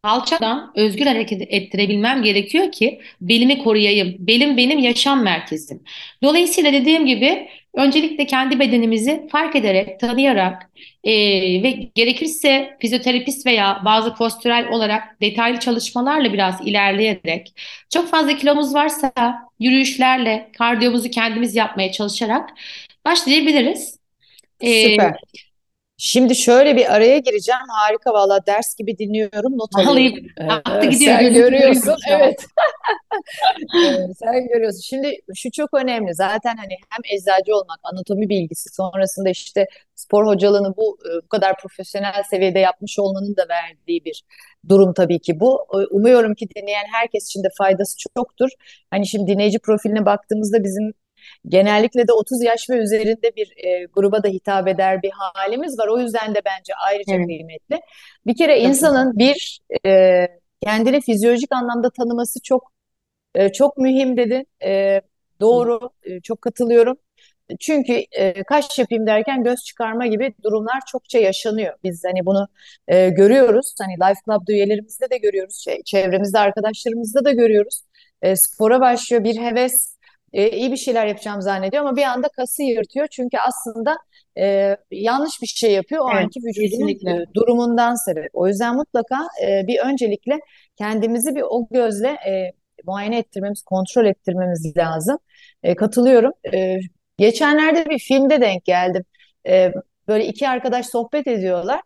[0.04, 4.16] Kalçadan özgür hareket ettirebilmem gerekiyor ki belimi koruyayım.
[4.18, 5.82] Belim benim yaşam merkezim.
[6.22, 10.70] Dolayısıyla dediğim gibi öncelikle kendi bedenimizi fark ederek, tanıyarak
[11.04, 11.12] e,
[11.62, 17.54] ve gerekirse fizyoterapist veya bazı postürel olarak detaylı çalışmalarla biraz ilerleyerek
[17.90, 19.12] çok fazla kilomuz varsa
[19.60, 22.50] yürüyüşlerle kardiyomuzu kendimiz yapmaya çalışarak
[23.04, 23.98] başlayabiliriz.
[24.60, 25.14] E, Süper.
[26.06, 27.60] Şimdi şöyle bir araya gireceğim.
[27.68, 32.46] Harika valla ders gibi dinliyorum, not vallahi aktı gidiyor sen görüyorsun, evet.
[34.18, 34.80] Sen görüyorsun.
[34.80, 36.14] Şimdi şu çok önemli.
[36.14, 41.58] Zaten hani hem eczacı olmak, anatomi bilgisi, sonrasında işte spor hocalığını bu e, bu kadar
[41.58, 44.22] profesyonel seviyede yapmış olmanın da verdiği bir
[44.68, 45.66] durum tabii ki bu.
[45.74, 48.50] E, Umuyorum ki dinleyen herkes için de faydası çoktur.
[48.90, 50.92] Hani şimdi dinleyici profiline baktığımızda bizim
[51.48, 55.88] Genellikle de 30 yaş ve üzerinde bir e, gruba da hitap eder bir halimiz var.
[55.88, 57.80] O yüzden de bence ayrıca Evet, kıymetli.
[58.26, 60.26] Bir kere insanın bir e,
[60.60, 62.72] kendini fizyolojik anlamda tanıması çok
[63.34, 64.46] e, çok mühim dedin.
[64.64, 65.00] E,
[65.40, 66.96] doğru, e, çok katılıyorum.
[67.60, 71.74] Çünkü e, kaş yapayım derken göz çıkarma gibi durumlar çokça yaşanıyor.
[71.84, 72.48] Biz hani bunu
[72.88, 73.74] e, görüyoruz.
[73.80, 75.62] Hani Life Club üyelerimizde de görüyoruz.
[75.64, 77.82] Şey, çevremizde arkadaşlarımızda da görüyoruz.
[78.22, 79.93] E, spora başlıyor bir heves
[80.34, 83.08] e, iyi bir şeyler yapacağım zannediyor ama bir anda kası yırtıyor.
[83.08, 83.96] Çünkü aslında
[84.38, 87.10] e, yanlış bir şey yapıyor o Evet, anki vücudunun kesinlikle.
[87.10, 88.30] e, durumundan sebep.
[88.34, 89.16] O yüzden mutlaka
[89.48, 90.40] e, bir öncelikle
[90.76, 92.52] kendimizi bir o gözle e,
[92.86, 95.18] muayene ettirmemiz, kontrol ettirmemiz lazım.
[95.62, 96.32] E, katılıyorum.
[96.54, 96.78] E,
[97.18, 99.04] geçenlerde bir filmde denk geldim.
[99.48, 99.72] E,
[100.08, 101.80] böyle iki arkadaş sohbet ediyorlar.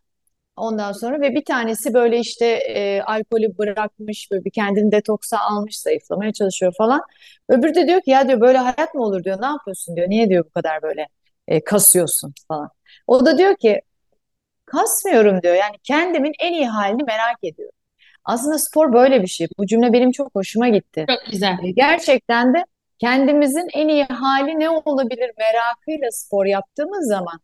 [0.58, 5.80] Ondan sonra ve bir tanesi böyle işte e, alkolü bırakmış, böyle bir kendini detoksa almış,
[5.80, 7.00] zayıflamaya çalışıyor falan.
[7.48, 9.42] Öbürü de diyor ki ya diyor böyle hayat mı olur diyor.
[9.42, 10.10] Ne yapıyorsun diyor.
[10.10, 11.08] Niye diyor bu kadar böyle
[11.48, 12.70] e, kasıyorsun falan.
[13.06, 13.82] O da diyor ki
[14.66, 15.54] kasmıyorum diyor.
[15.54, 17.74] Yani kendimin en iyi halini merak ediyorum.
[18.24, 19.48] Aslında spor böyle bir şey.
[19.58, 21.06] Bu cümle benim çok hoşuma gitti.
[21.08, 21.58] Çok güzel.
[21.64, 22.64] E, gerçekten de
[22.98, 27.40] kendimizin en iyi hali ne olabilir merakıyla spor yaptığımız zaman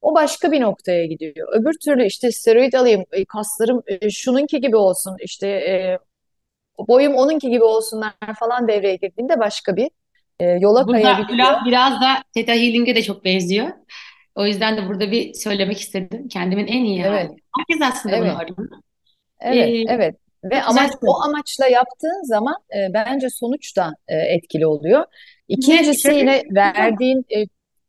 [0.00, 1.48] o başka bir noktaya gidiyor.
[1.52, 5.98] Öbür türlü işte steroid alayım, e, kaslarım e, şununki gibi olsun, işte e,
[6.88, 9.90] boyum onunki gibi olsunlar falan devreye girdiğinde başka bir
[10.60, 11.48] yola Burada kayabiliyor.
[11.66, 13.68] biraz da Theta Healing'e de çok benziyor.
[14.34, 16.28] O yüzden de burada bir söylemek istedim.
[16.28, 17.36] Kendimin en iyi Evet, hali.
[17.58, 18.68] Herkes aslında bunu evet, arıyor.
[19.40, 20.16] evet, Ee, evet.
[20.44, 25.04] Ve amaç o amaçla yaptığın zaman e, bence sonuç da e, etkili oluyor.
[25.48, 27.44] İkincisi yine verdiğin e,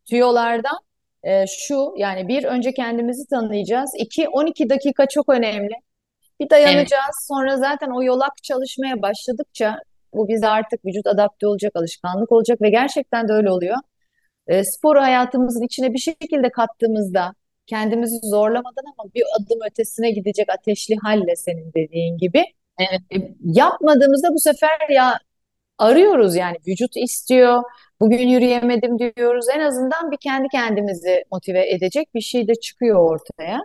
[0.05, 0.77] tüyolardan
[1.23, 3.91] e, şu yani bir önce kendimizi tanıyacağız.
[3.97, 5.73] İki 12 dakika çok önemli.
[6.39, 7.27] Bir evet, dayanacağız.
[7.27, 9.75] Sonra zaten o yolak çalışmaya başladıkça
[10.13, 13.77] bu bize artık vücut adapte olacak, alışkanlık olacak ve gerçekten de öyle oluyor.
[14.47, 17.33] E, sporu hayatımızın içine bir şekilde kattığımızda
[17.67, 22.43] kendimizi zorlamadan ama bir adım ötesine gidecek ateşli halle senin dediğin gibi
[22.79, 25.19] evet, e, yapmadığımızda bu sefer ya
[25.77, 27.63] arıyoruz yani vücut istiyor.
[28.01, 29.45] Bugün yürüyemedim diyoruz.
[29.55, 33.59] En azından bir kendi kendimizi motive edecek bir şey de çıkıyor ortaya.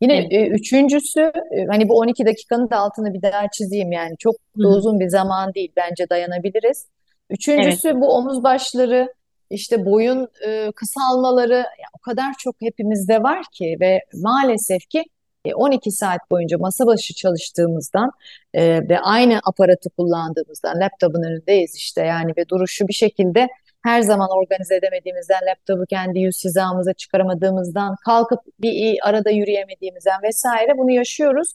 [0.00, 0.32] Yine evet.
[0.32, 4.68] e, üçüncüsü e, hani bu 12 dakikanın da altını bir daha çizeyim yani çok da
[4.68, 6.86] uzun bir zaman değil bence dayanabiliriz.
[7.30, 9.14] Evet, Üçüncüsü bu omuz başları
[9.50, 15.04] işte boyun e, kısalmaları ya o kadar çok hepimizde var ki ve maalesef ki
[15.44, 18.10] e, 12 saat boyunca masa başı çalıştığımızdan
[18.54, 23.48] e, ve aynı aparatı kullandığımızdan laptopun önündeyiz işte yani ve duruşu bir şekilde
[23.84, 30.90] her zaman organize edemediğimizden laptopu kendi yüz hizamıza çıkaramadığımızdan kalkıp bir arada yürüyemediğimizden vesaire bunu
[30.90, 31.48] yaşıyoruz.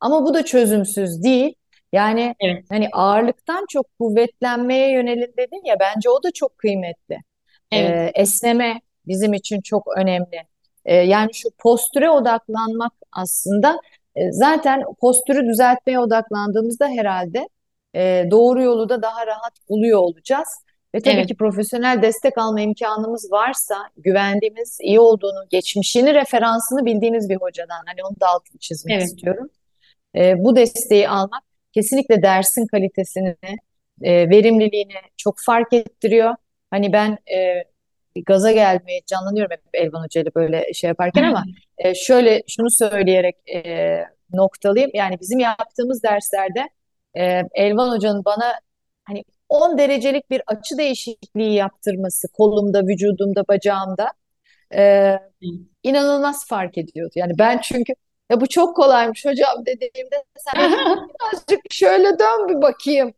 [0.00, 1.54] Ama bu da çözümsüz değil.
[1.92, 7.18] Yani evet, hani ağırlıktan çok kuvvetlenmeye yönelin dedin ya bence o da çok kıymetli.
[7.72, 10.42] evet, Ee, esneme bizim için çok önemli.
[10.84, 13.80] Ee, yani şu postüre odaklanmak aslında
[14.16, 17.48] e, zaten postürü düzeltmeye odaklandığımızda herhalde
[17.94, 20.48] e, doğru yolu da daha rahat buluyor olacağız.
[20.94, 27.28] Ve tabii evet, ki profesyonel destek alma imkanımız varsa güvendiğimiz, iyi olduğunu, geçmişini, referansını bildiğimiz
[27.28, 29.06] bir hocadan hani onu da altını çizmek evet.
[29.06, 29.50] istiyorum.
[30.16, 33.36] E, bu desteği almak kesinlikle dersin kalitesini,
[34.02, 36.34] e, verimliliğini çok fark ettiriyor.
[36.70, 37.64] Hani ben e,
[38.26, 41.44] gaza gelmeye canlanıyorum hep Elvan Hoca ile böyle şey yaparken ama
[41.78, 44.90] e, şöyle şunu söyleyerek e, noktalayayım.
[44.94, 46.68] Yani bizim yaptığımız derslerde
[47.14, 48.52] e, Elvan Hoca'nın bana
[49.04, 54.12] hani 10 derecelik bir açı değişikliği yaptırması kolumda, vücudumda, bacağımda
[54.74, 55.14] e,
[55.82, 57.12] inanılmaz fark ediyordu.
[57.16, 57.92] Yani ben çünkü
[58.30, 63.12] ya bu çok kolaymış hocam dediğimde sen birazcık şöyle dön bir bakayım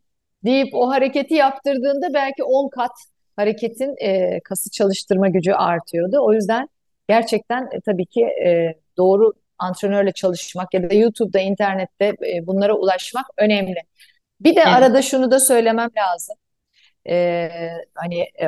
[0.45, 2.91] deyip o hareketi yaptırdığında belki 10 kat
[3.35, 6.17] hareketin e, kası çalıştırma gücü artıyordu.
[6.21, 6.69] O yüzden
[7.09, 13.25] gerçekten e, tabii ki e, doğru antrenörle çalışmak ya da YouTube'da, internette e, bunlara ulaşmak
[13.37, 13.75] önemli.
[14.43, 16.35] Bir de Evet, arada şunu da söylemem lazım.
[17.09, 17.49] E,
[17.95, 18.45] hani e,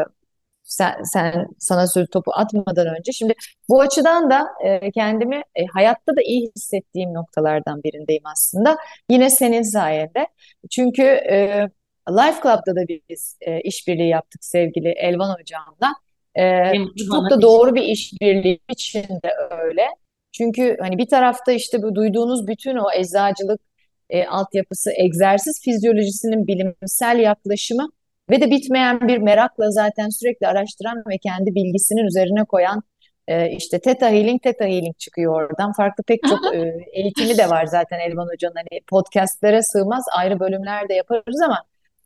[0.64, 3.12] sen, sen sana sözü topu atmadan önce.
[3.12, 3.34] Şimdi
[3.70, 8.78] bu açıdan da e, kendimi e, hayatta da iyi hissettiğim noktalardan birindeyim aslında.
[9.10, 10.28] Yine senin sayende.
[10.72, 11.68] Çünkü e,
[12.10, 15.94] Life Club'da da biz e, işbirliği yaptık sevgili Elvan hocamla.
[16.36, 16.74] E,
[17.12, 19.88] çok da doğru bir işbirliği için de öyle.
[20.32, 23.62] Çünkü hani bir tarafta işte bu duyduğunuz bütün o eczacılık
[24.10, 27.90] e, altyapısı, egzersiz fizyolojisinin bilimsel yaklaşımı
[28.30, 32.84] ve de bitmeyen bir merakla zaten sürekli araştıran ve kendi bilgisinin üzerine koyan
[33.28, 35.74] e, işte Theta Healing, Theta Healing çıkıyor oradan.
[35.74, 38.56] Farklı pek çok e, eğitimi de var zaten Elvan Hoca'nın.
[38.56, 41.64] Hani podcastlere sığmaz ayrı bölümler de yaparız ama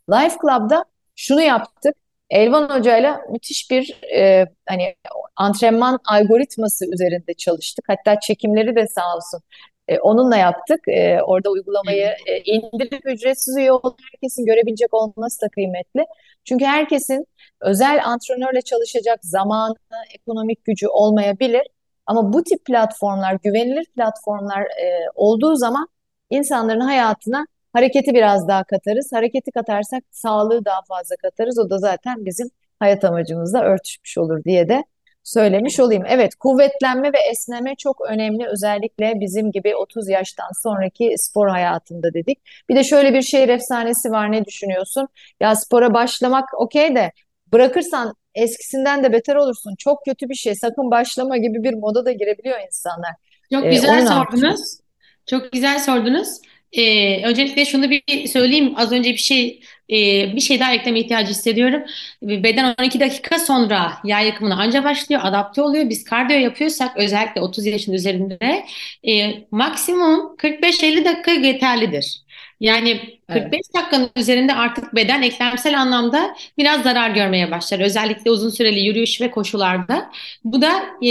[0.10, 0.86] Life Club'da
[1.16, 1.96] şunu yaptık.
[2.30, 4.96] Elvan Hoca'yla müthiş bir e, hani
[5.36, 7.86] antrenman algoritması üzerinde çalıştık.
[7.88, 9.42] Hatta çekimleri de sağ olsun
[9.88, 10.88] e, onunla yaptık.
[10.88, 16.06] E, orada uygulamayı e, indirip ücretsiz üye olan herkesin görebilecek olması da kıymetli.
[16.46, 17.28] Çünkü herkesin
[17.62, 19.76] özel antrenörle çalışacak zamanı,
[20.16, 21.68] ekonomik gücü olmayabilir.
[22.06, 25.88] Ama bu tip platformlar, güvenilir platformlar e, olduğu zaman
[26.30, 29.10] insanların hayatına hareketi biraz daha katarız.
[29.14, 31.60] Hareketi katarsak sağlığı daha fazla katarız.
[31.60, 34.84] O da zaten bizim hayat amacımızla örtüşmüş olur diye de
[35.28, 36.04] söylemiş olayım.
[36.08, 38.48] Evet, kuvvetlenme ve esneme çok önemli.
[38.48, 42.40] Özellikle bizim gibi 30 yaştan sonraki spor hayatında dedik.
[42.70, 44.32] Bir de şöyle bir şehir efsanesi var.
[44.32, 45.08] Ne düşünüyorsun?
[45.40, 47.12] Ya spora başlamak okey de
[47.54, 49.76] bırakırsan eskisinden de beter olursun.
[49.78, 50.56] Çok kötü bir şey.
[50.56, 53.12] Sakın başlama gibi bir moda da girebiliyor insanlar.
[53.54, 54.80] Çok Ee, güzel ne sordunuz.
[55.26, 56.28] Çok güzel sordunuz.
[56.72, 58.74] Ee, öncelikle şunu bir söyleyeyim.
[58.78, 59.96] Az önce bir şey e,
[60.36, 61.84] bir şey daha ekleme ihtiyacı hissediyorum.
[62.22, 65.90] Beden 12 dakika sonra yağ yakımına anca başlıyor, adapte oluyor.
[65.90, 68.66] Biz kardiyo yapıyorsak özellikle 30 yaşın üzerinde
[69.08, 72.22] e, maksimum 45-50 dakika yeterlidir.
[72.60, 73.44] Yani Evet.
[73.44, 77.80] 45 dakikanın üzerinde artık beden eklemsel anlamda biraz zarar görmeye başlar.
[77.80, 80.12] Özellikle uzun süreli yürüyüş ve koşularda.
[80.44, 80.72] Bu da
[81.04, 81.08] e,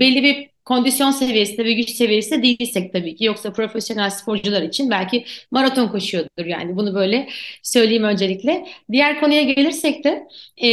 [0.00, 3.24] belli bir kondisyon seviyesinde ve güç seviyesinde değilsek tabii ki.
[3.24, 6.76] Yoksa profesyonel sporcular için belki maraton koşuyordur yani.
[6.76, 7.28] Bunu böyle
[7.62, 8.66] söyleyeyim öncelikle.
[8.92, 10.28] Diğer konuya gelirsek de
[10.68, 10.70] e,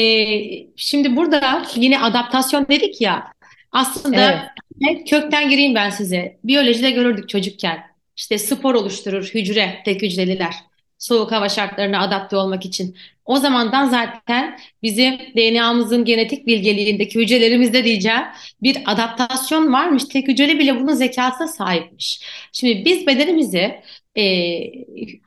[0.75, 3.33] şimdi burada yine adaptasyon dedik ya.
[3.71, 6.39] Aslında Evet, kökten gireyim ben size.
[6.43, 7.83] Biyolojide görürdük çocukken.
[8.17, 10.53] İşte spor oluşturur hücre, tek hücreliler.
[11.03, 12.97] Soğuk hava şartlarına adapte olmak için.
[13.25, 18.23] O zamandan zaten bizim DNA'mızın genetik bilgeliğindeki hücrelerimizde diyeceğim
[18.61, 20.05] bir adaptasyon varmış.
[20.05, 22.21] Tek hücreli bile bunun zekasına sahipmiş.
[22.51, 23.81] Şimdi biz bedenimizi
[24.17, 24.23] e,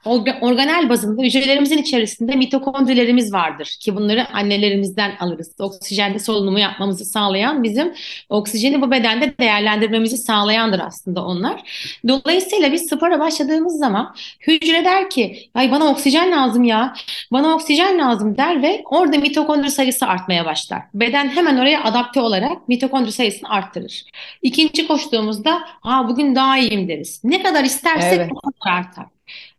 [0.05, 5.55] orga- organel bazında hücrelerimizin içerisinde mitokondrilerimiz vardır ki bunları annelerimizden alırız.
[5.61, 7.95] Oksijenli solunumu yapmamızı sağlayan bizim
[8.29, 11.61] oksijeni bu bedende değerlendirmemizi sağlayandır aslında onlar.
[12.09, 14.15] Dolayısıyla biz spora başladığımız zaman
[14.47, 16.95] hücre der ki ay bana oksijen lazım ya
[17.33, 20.83] bana oksijen lazım der ve orada mitokondri sayısı artmaya başlar.
[20.95, 24.03] Beden hemen oraya adapte olarak mitokondri sayısını arttırır.
[24.43, 27.21] İkinci koştuğumuzda Aa, bugün daha iyiyim deriz.
[27.25, 29.07] Ne kadar istersek evet, o kadar artar.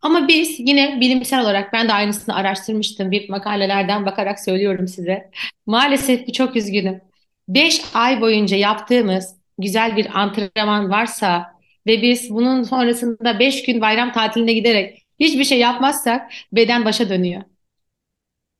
[0.02, 3.10] Ama biz yine bilimsel olarak ben de aynısını araştırmıştım.
[3.10, 5.30] Bir makalelerden bakarak söylüyorum size.
[5.66, 7.00] Maalesef ki çok üzgünüm.
[7.48, 11.46] 5 ay boyunca yaptığımız güzel bir antrenman varsa
[11.86, 17.42] ve biz bunun sonrasında 5 gün bayram tatiline giderek hiçbir şey yapmazsak beden başa dönüyor.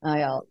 [0.02, 0.42] hay Allah.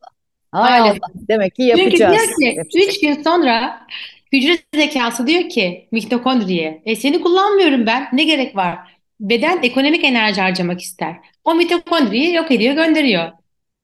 [0.52, 0.70] Allah.
[0.70, 1.02] Maalesef.
[1.30, 2.36] Demek ki Çünkü diyor yapacağız.
[2.40, 2.68] ki Yapacağız.
[2.76, 3.88] 3 gün sonra
[4.34, 8.97] hücre zekası diyor ki mitokondriye e seni kullanmıyorum ben ne gerek var?
[9.20, 11.16] Beden ekonomik enerji harcamak ister.
[11.44, 13.32] O mitokondriyi yok ediyor gönderiyor.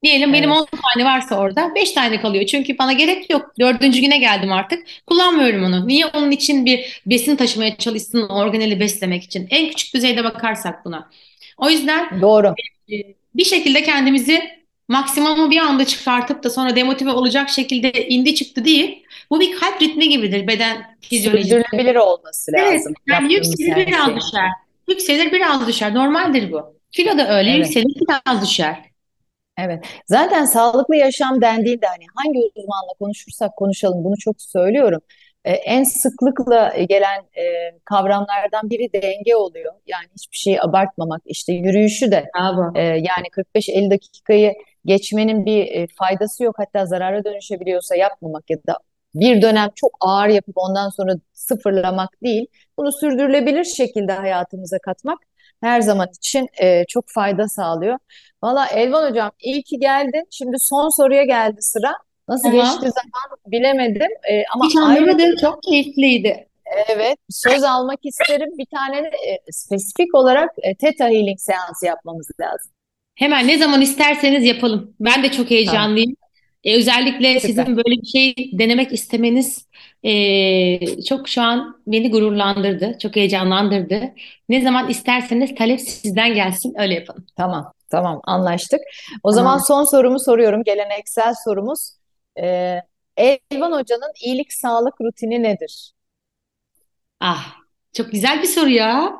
[0.03, 2.45] Diyelim benim Evet, 10 tane varsa orada 5 tane kalıyor.
[2.45, 3.53] Çünkü bana gerek yok.
[3.59, 4.87] Dördüncü güne geldim artık.
[5.07, 5.87] Kullanmıyorum onu.
[5.87, 9.47] Niye onun için bir besin taşımaya çalışsın organeli beslemek için?
[9.49, 11.09] En küçük düzeyde bakarsak buna.
[11.57, 12.55] O yüzden doğru.
[12.91, 12.93] e,
[13.35, 14.41] bir şekilde kendimizi
[14.87, 19.03] maksimumu bir anda çıkartıp da sonra demotive olacak şekilde indi çıktı değil.
[19.29, 21.49] Bu bir kalp ritmi gibidir beden fizyolojisi.
[21.49, 24.15] Sürdürülebilir olması Evet, lazım yani yaptığımız yükselir biraz şey.
[24.15, 24.49] düşer.
[24.89, 25.93] Yükselir biraz düşer.
[25.95, 26.79] Normaldir bu.
[26.91, 27.65] Kilo da öyle Evet.
[27.65, 28.93] yükselir biraz düşer.
[29.57, 29.85] Evet.
[30.07, 35.01] Zaten sağlıklı yaşam dendiğinde hani hangi uzmanla konuşursak konuşalım bunu çok söylüyorum.
[35.45, 37.43] Ee, en sıklıkla gelen e,
[37.85, 39.73] kavramlardan biri denge oluyor.
[39.87, 41.21] Yani hiçbir şeyi abartmamak.
[41.25, 42.71] İşte yürüyüşü de Bravo.
[42.75, 44.53] e, yani 45-50 dakikayı
[44.85, 46.55] geçmenin bir e, faydası yok.
[46.59, 48.77] Hatta zarara dönüşebiliyorsa yapmamak ya da
[49.15, 52.45] bir dönem çok ağır yapıp ondan sonra sıfırlamak değil.
[52.77, 55.19] Bunu sürdürülebilir şekilde hayatımıza katmak
[55.61, 57.97] her zaman için e, çok fayda sağlıyor.
[58.43, 60.27] Valla Elvan Hocam iyi ki geldin.
[60.31, 61.93] Şimdi son soruya geldi sıra.
[62.27, 62.79] Nasıl geçti Tamam.
[62.79, 64.11] zaman bilemedim.
[64.31, 65.35] E, ama Hiç anlamadım.
[65.41, 66.47] Çok keyifliydi.
[66.87, 68.49] evet söz almak isterim.
[68.57, 72.71] Bir tane de, e, spesifik olarak e, Theta Healing seansı yapmamız lazım.
[73.15, 74.95] Hemen ne zaman isterseniz yapalım.
[74.99, 76.15] Ben de çok heyecanlıyım.
[76.63, 77.65] E, özellikle süper.
[77.65, 79.67] sizin böyle bir şey denemek istemeniz
[80.03, 82.97] e, çok şu an beni gururlandırdı.
[83.01, 84.13] Çok heyecanlandırdı.
[84.49, 86.73] Ne zaman isterseniz talep sizden gelsin.
[86.77, 87.25] Öyle yapalım.
[87.37, 88.79] Tamam, tamam anlaştık.
[89.23, 89.65] O zaman Tamam.
[89.67, 90.63] son sorumu soruyorum.
[90.63, 91.89] Geleneksel sorumuz.
[92.39, 92.79] E,
[93.17, 95.91] Elvan Hoca'nın iyilik sağlık rutini nedir?
[97.19, 97.55] Ah,
[97.93, 99.13] çok güzel bir soru ya.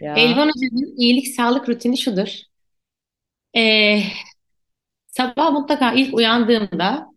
[0.00, 2.28] Ya, Elvan Hoca'nın iyilik sağlık rutini şudur.
[3.56, 3.60] E,
[5.12, 7.08] sabah mutlaka ilk uyandığımda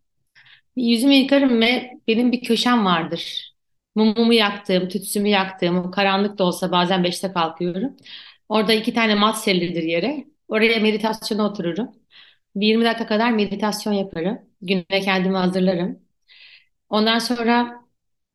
[0.77, 3.53] yüzümü yıkarım ve benim bir köşem vardır.
[3.95, 7.97] Mumumu yaktığım, tütsümü yaktığım, karanlık da olsa bazen beşte kalkıyorum.
[8.49, 10.25] Orada iki tane mat serilir yere.
[10.49, 11.91] Oraya meditasyona otururum.
[12.55, 14.39] Bir 20 dakika kadar meditasyon yaparım.
[14.61, 15.99] Güne kendimi hazırlarım.
[16.89, 17.75] Ondan sonra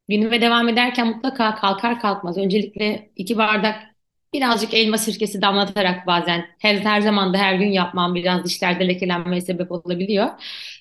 [0.09, 3.90] günüme devam ederken mutlaka kalkar kalkmaz öncelikle iki bardak
[4.35, 9.41] birazcık elma sirkesi damlatarak bazen her, her zaman da her gün yapmam biraz dişlerde lekelenmeye
[9.41, 10.29] sebep olabiliyor.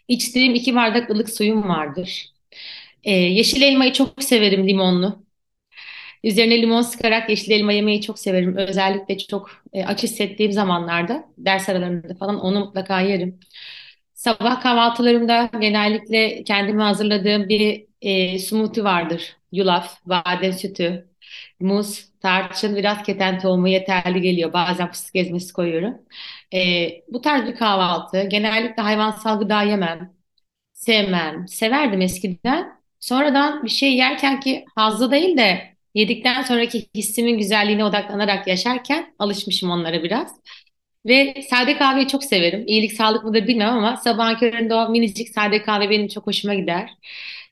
[0.07, 2.25] İçtiğim iki bardak ılık suyum vardır.
[3.03, 5.25] Ee, yeşil elmayı çok severim limonlu.
[6.23, 8.55] Üzerine limon sıkarak yeşil elma yemeyi çok severim.
[8.57, 13.39] Özellikle çok e, aç hissettiğim zamanlarda ders aralarında falan onu mutlaka yerim.
[14.13, 19.37] Sabah kahvaltılarımda genellikle kendime hazırladığım bir e, smoothie vardır.
[19.51, 21.09] Yulaf, badem sütü,
[21.59, 24.53] muz, tarçın, biraz keten tohumu yeterli geliyor.
[24.53, 25.95] Bazen fıstık ezmesi koyuyorum.
[26.53, 28.23] E, bu tarz bir kahvaltı.
[28.23, 30.13] Genellikle hayvansal gıda yemem.
[30.73, 31.47] Sevmem.
[31.47, 32.79] Severdim eskiden.
[32.99, 39.69] Sonradan bir şey yerken ki hazzı değil de yedikten sonraki hissimin güzelliğine odaklanarak yaşarken alışmışım
[39.71, 40.35] onlara biraz.
[41.05, 42.63] Ve sade kahveyi çok severim.
[42.67, 46.89] İyilik sağlık mıdır bilmem ama sabahın köründe o minicik sade kahve benim çok hoşuma gider.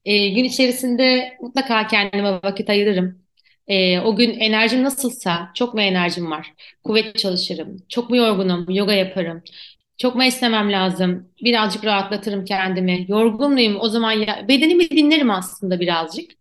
[0.06, 3.27] Ee, gün içerisinde mutlaka kendime vakit ayırırım.
[3.68, 6.54] Ee, o gün enerjim nasılsa, çok mu enerjim var?
[6.84, 7.78] Kuvvet çalışırım.
[7.90, 8.66] Çok mu yorgunum?
[8.70, 9.44] Yoga yaparım.
[9.98, 11.30] Çok mu esnemem lazım?
[11.44, 13.06] Birazcık rahatlatırım kendimi.
[13.10, 13.78] Yorgun muyum?
[13.80, 16.32] O zaman ya, bedenimi dinlerim aslında birazcık.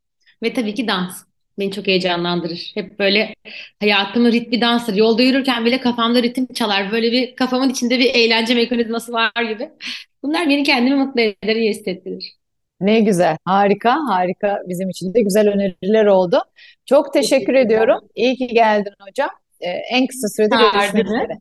[0.43, 1.23] Ve tabii ki dans.
[1.59, 2.71] Beni çok heyecanlandırır.
[2.75, 3.35] Hep böyle
[3.81, 4.95] hayatımın ritmi dansır.
[4.95, 6.93] Yolda yürürken bile kafamda ritim çalar.
[6.93, 9.71] Böyle bir kafamın içinde bir eğlence mekanizması var gibi.
[10.23, 12.37] Bunlar beni kendimi mutlu eder, iyi hissettirir.
[12.81, 14.63] Ne güzel, harika, harika.
[14.69, 16.43] Bizim için de güzel öneriler oldu.
[16.87, 18.01] Çok teşekkür ediyorum.
[18.15, 19.31] İyi ki geldin hocam.
[19.61, 21.41] Ee, en kısa sürede görüşmek üzere.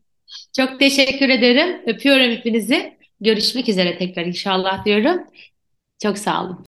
[0.58, 1.82] Çok teşekkür ederim.
[1.88, 2.98] Öpüyorum hepinizi.
[3.22, 5.28] Görüşmek üzere tekrar inşallah diyorum.
[6.04, 6.66] Çok sağ olun.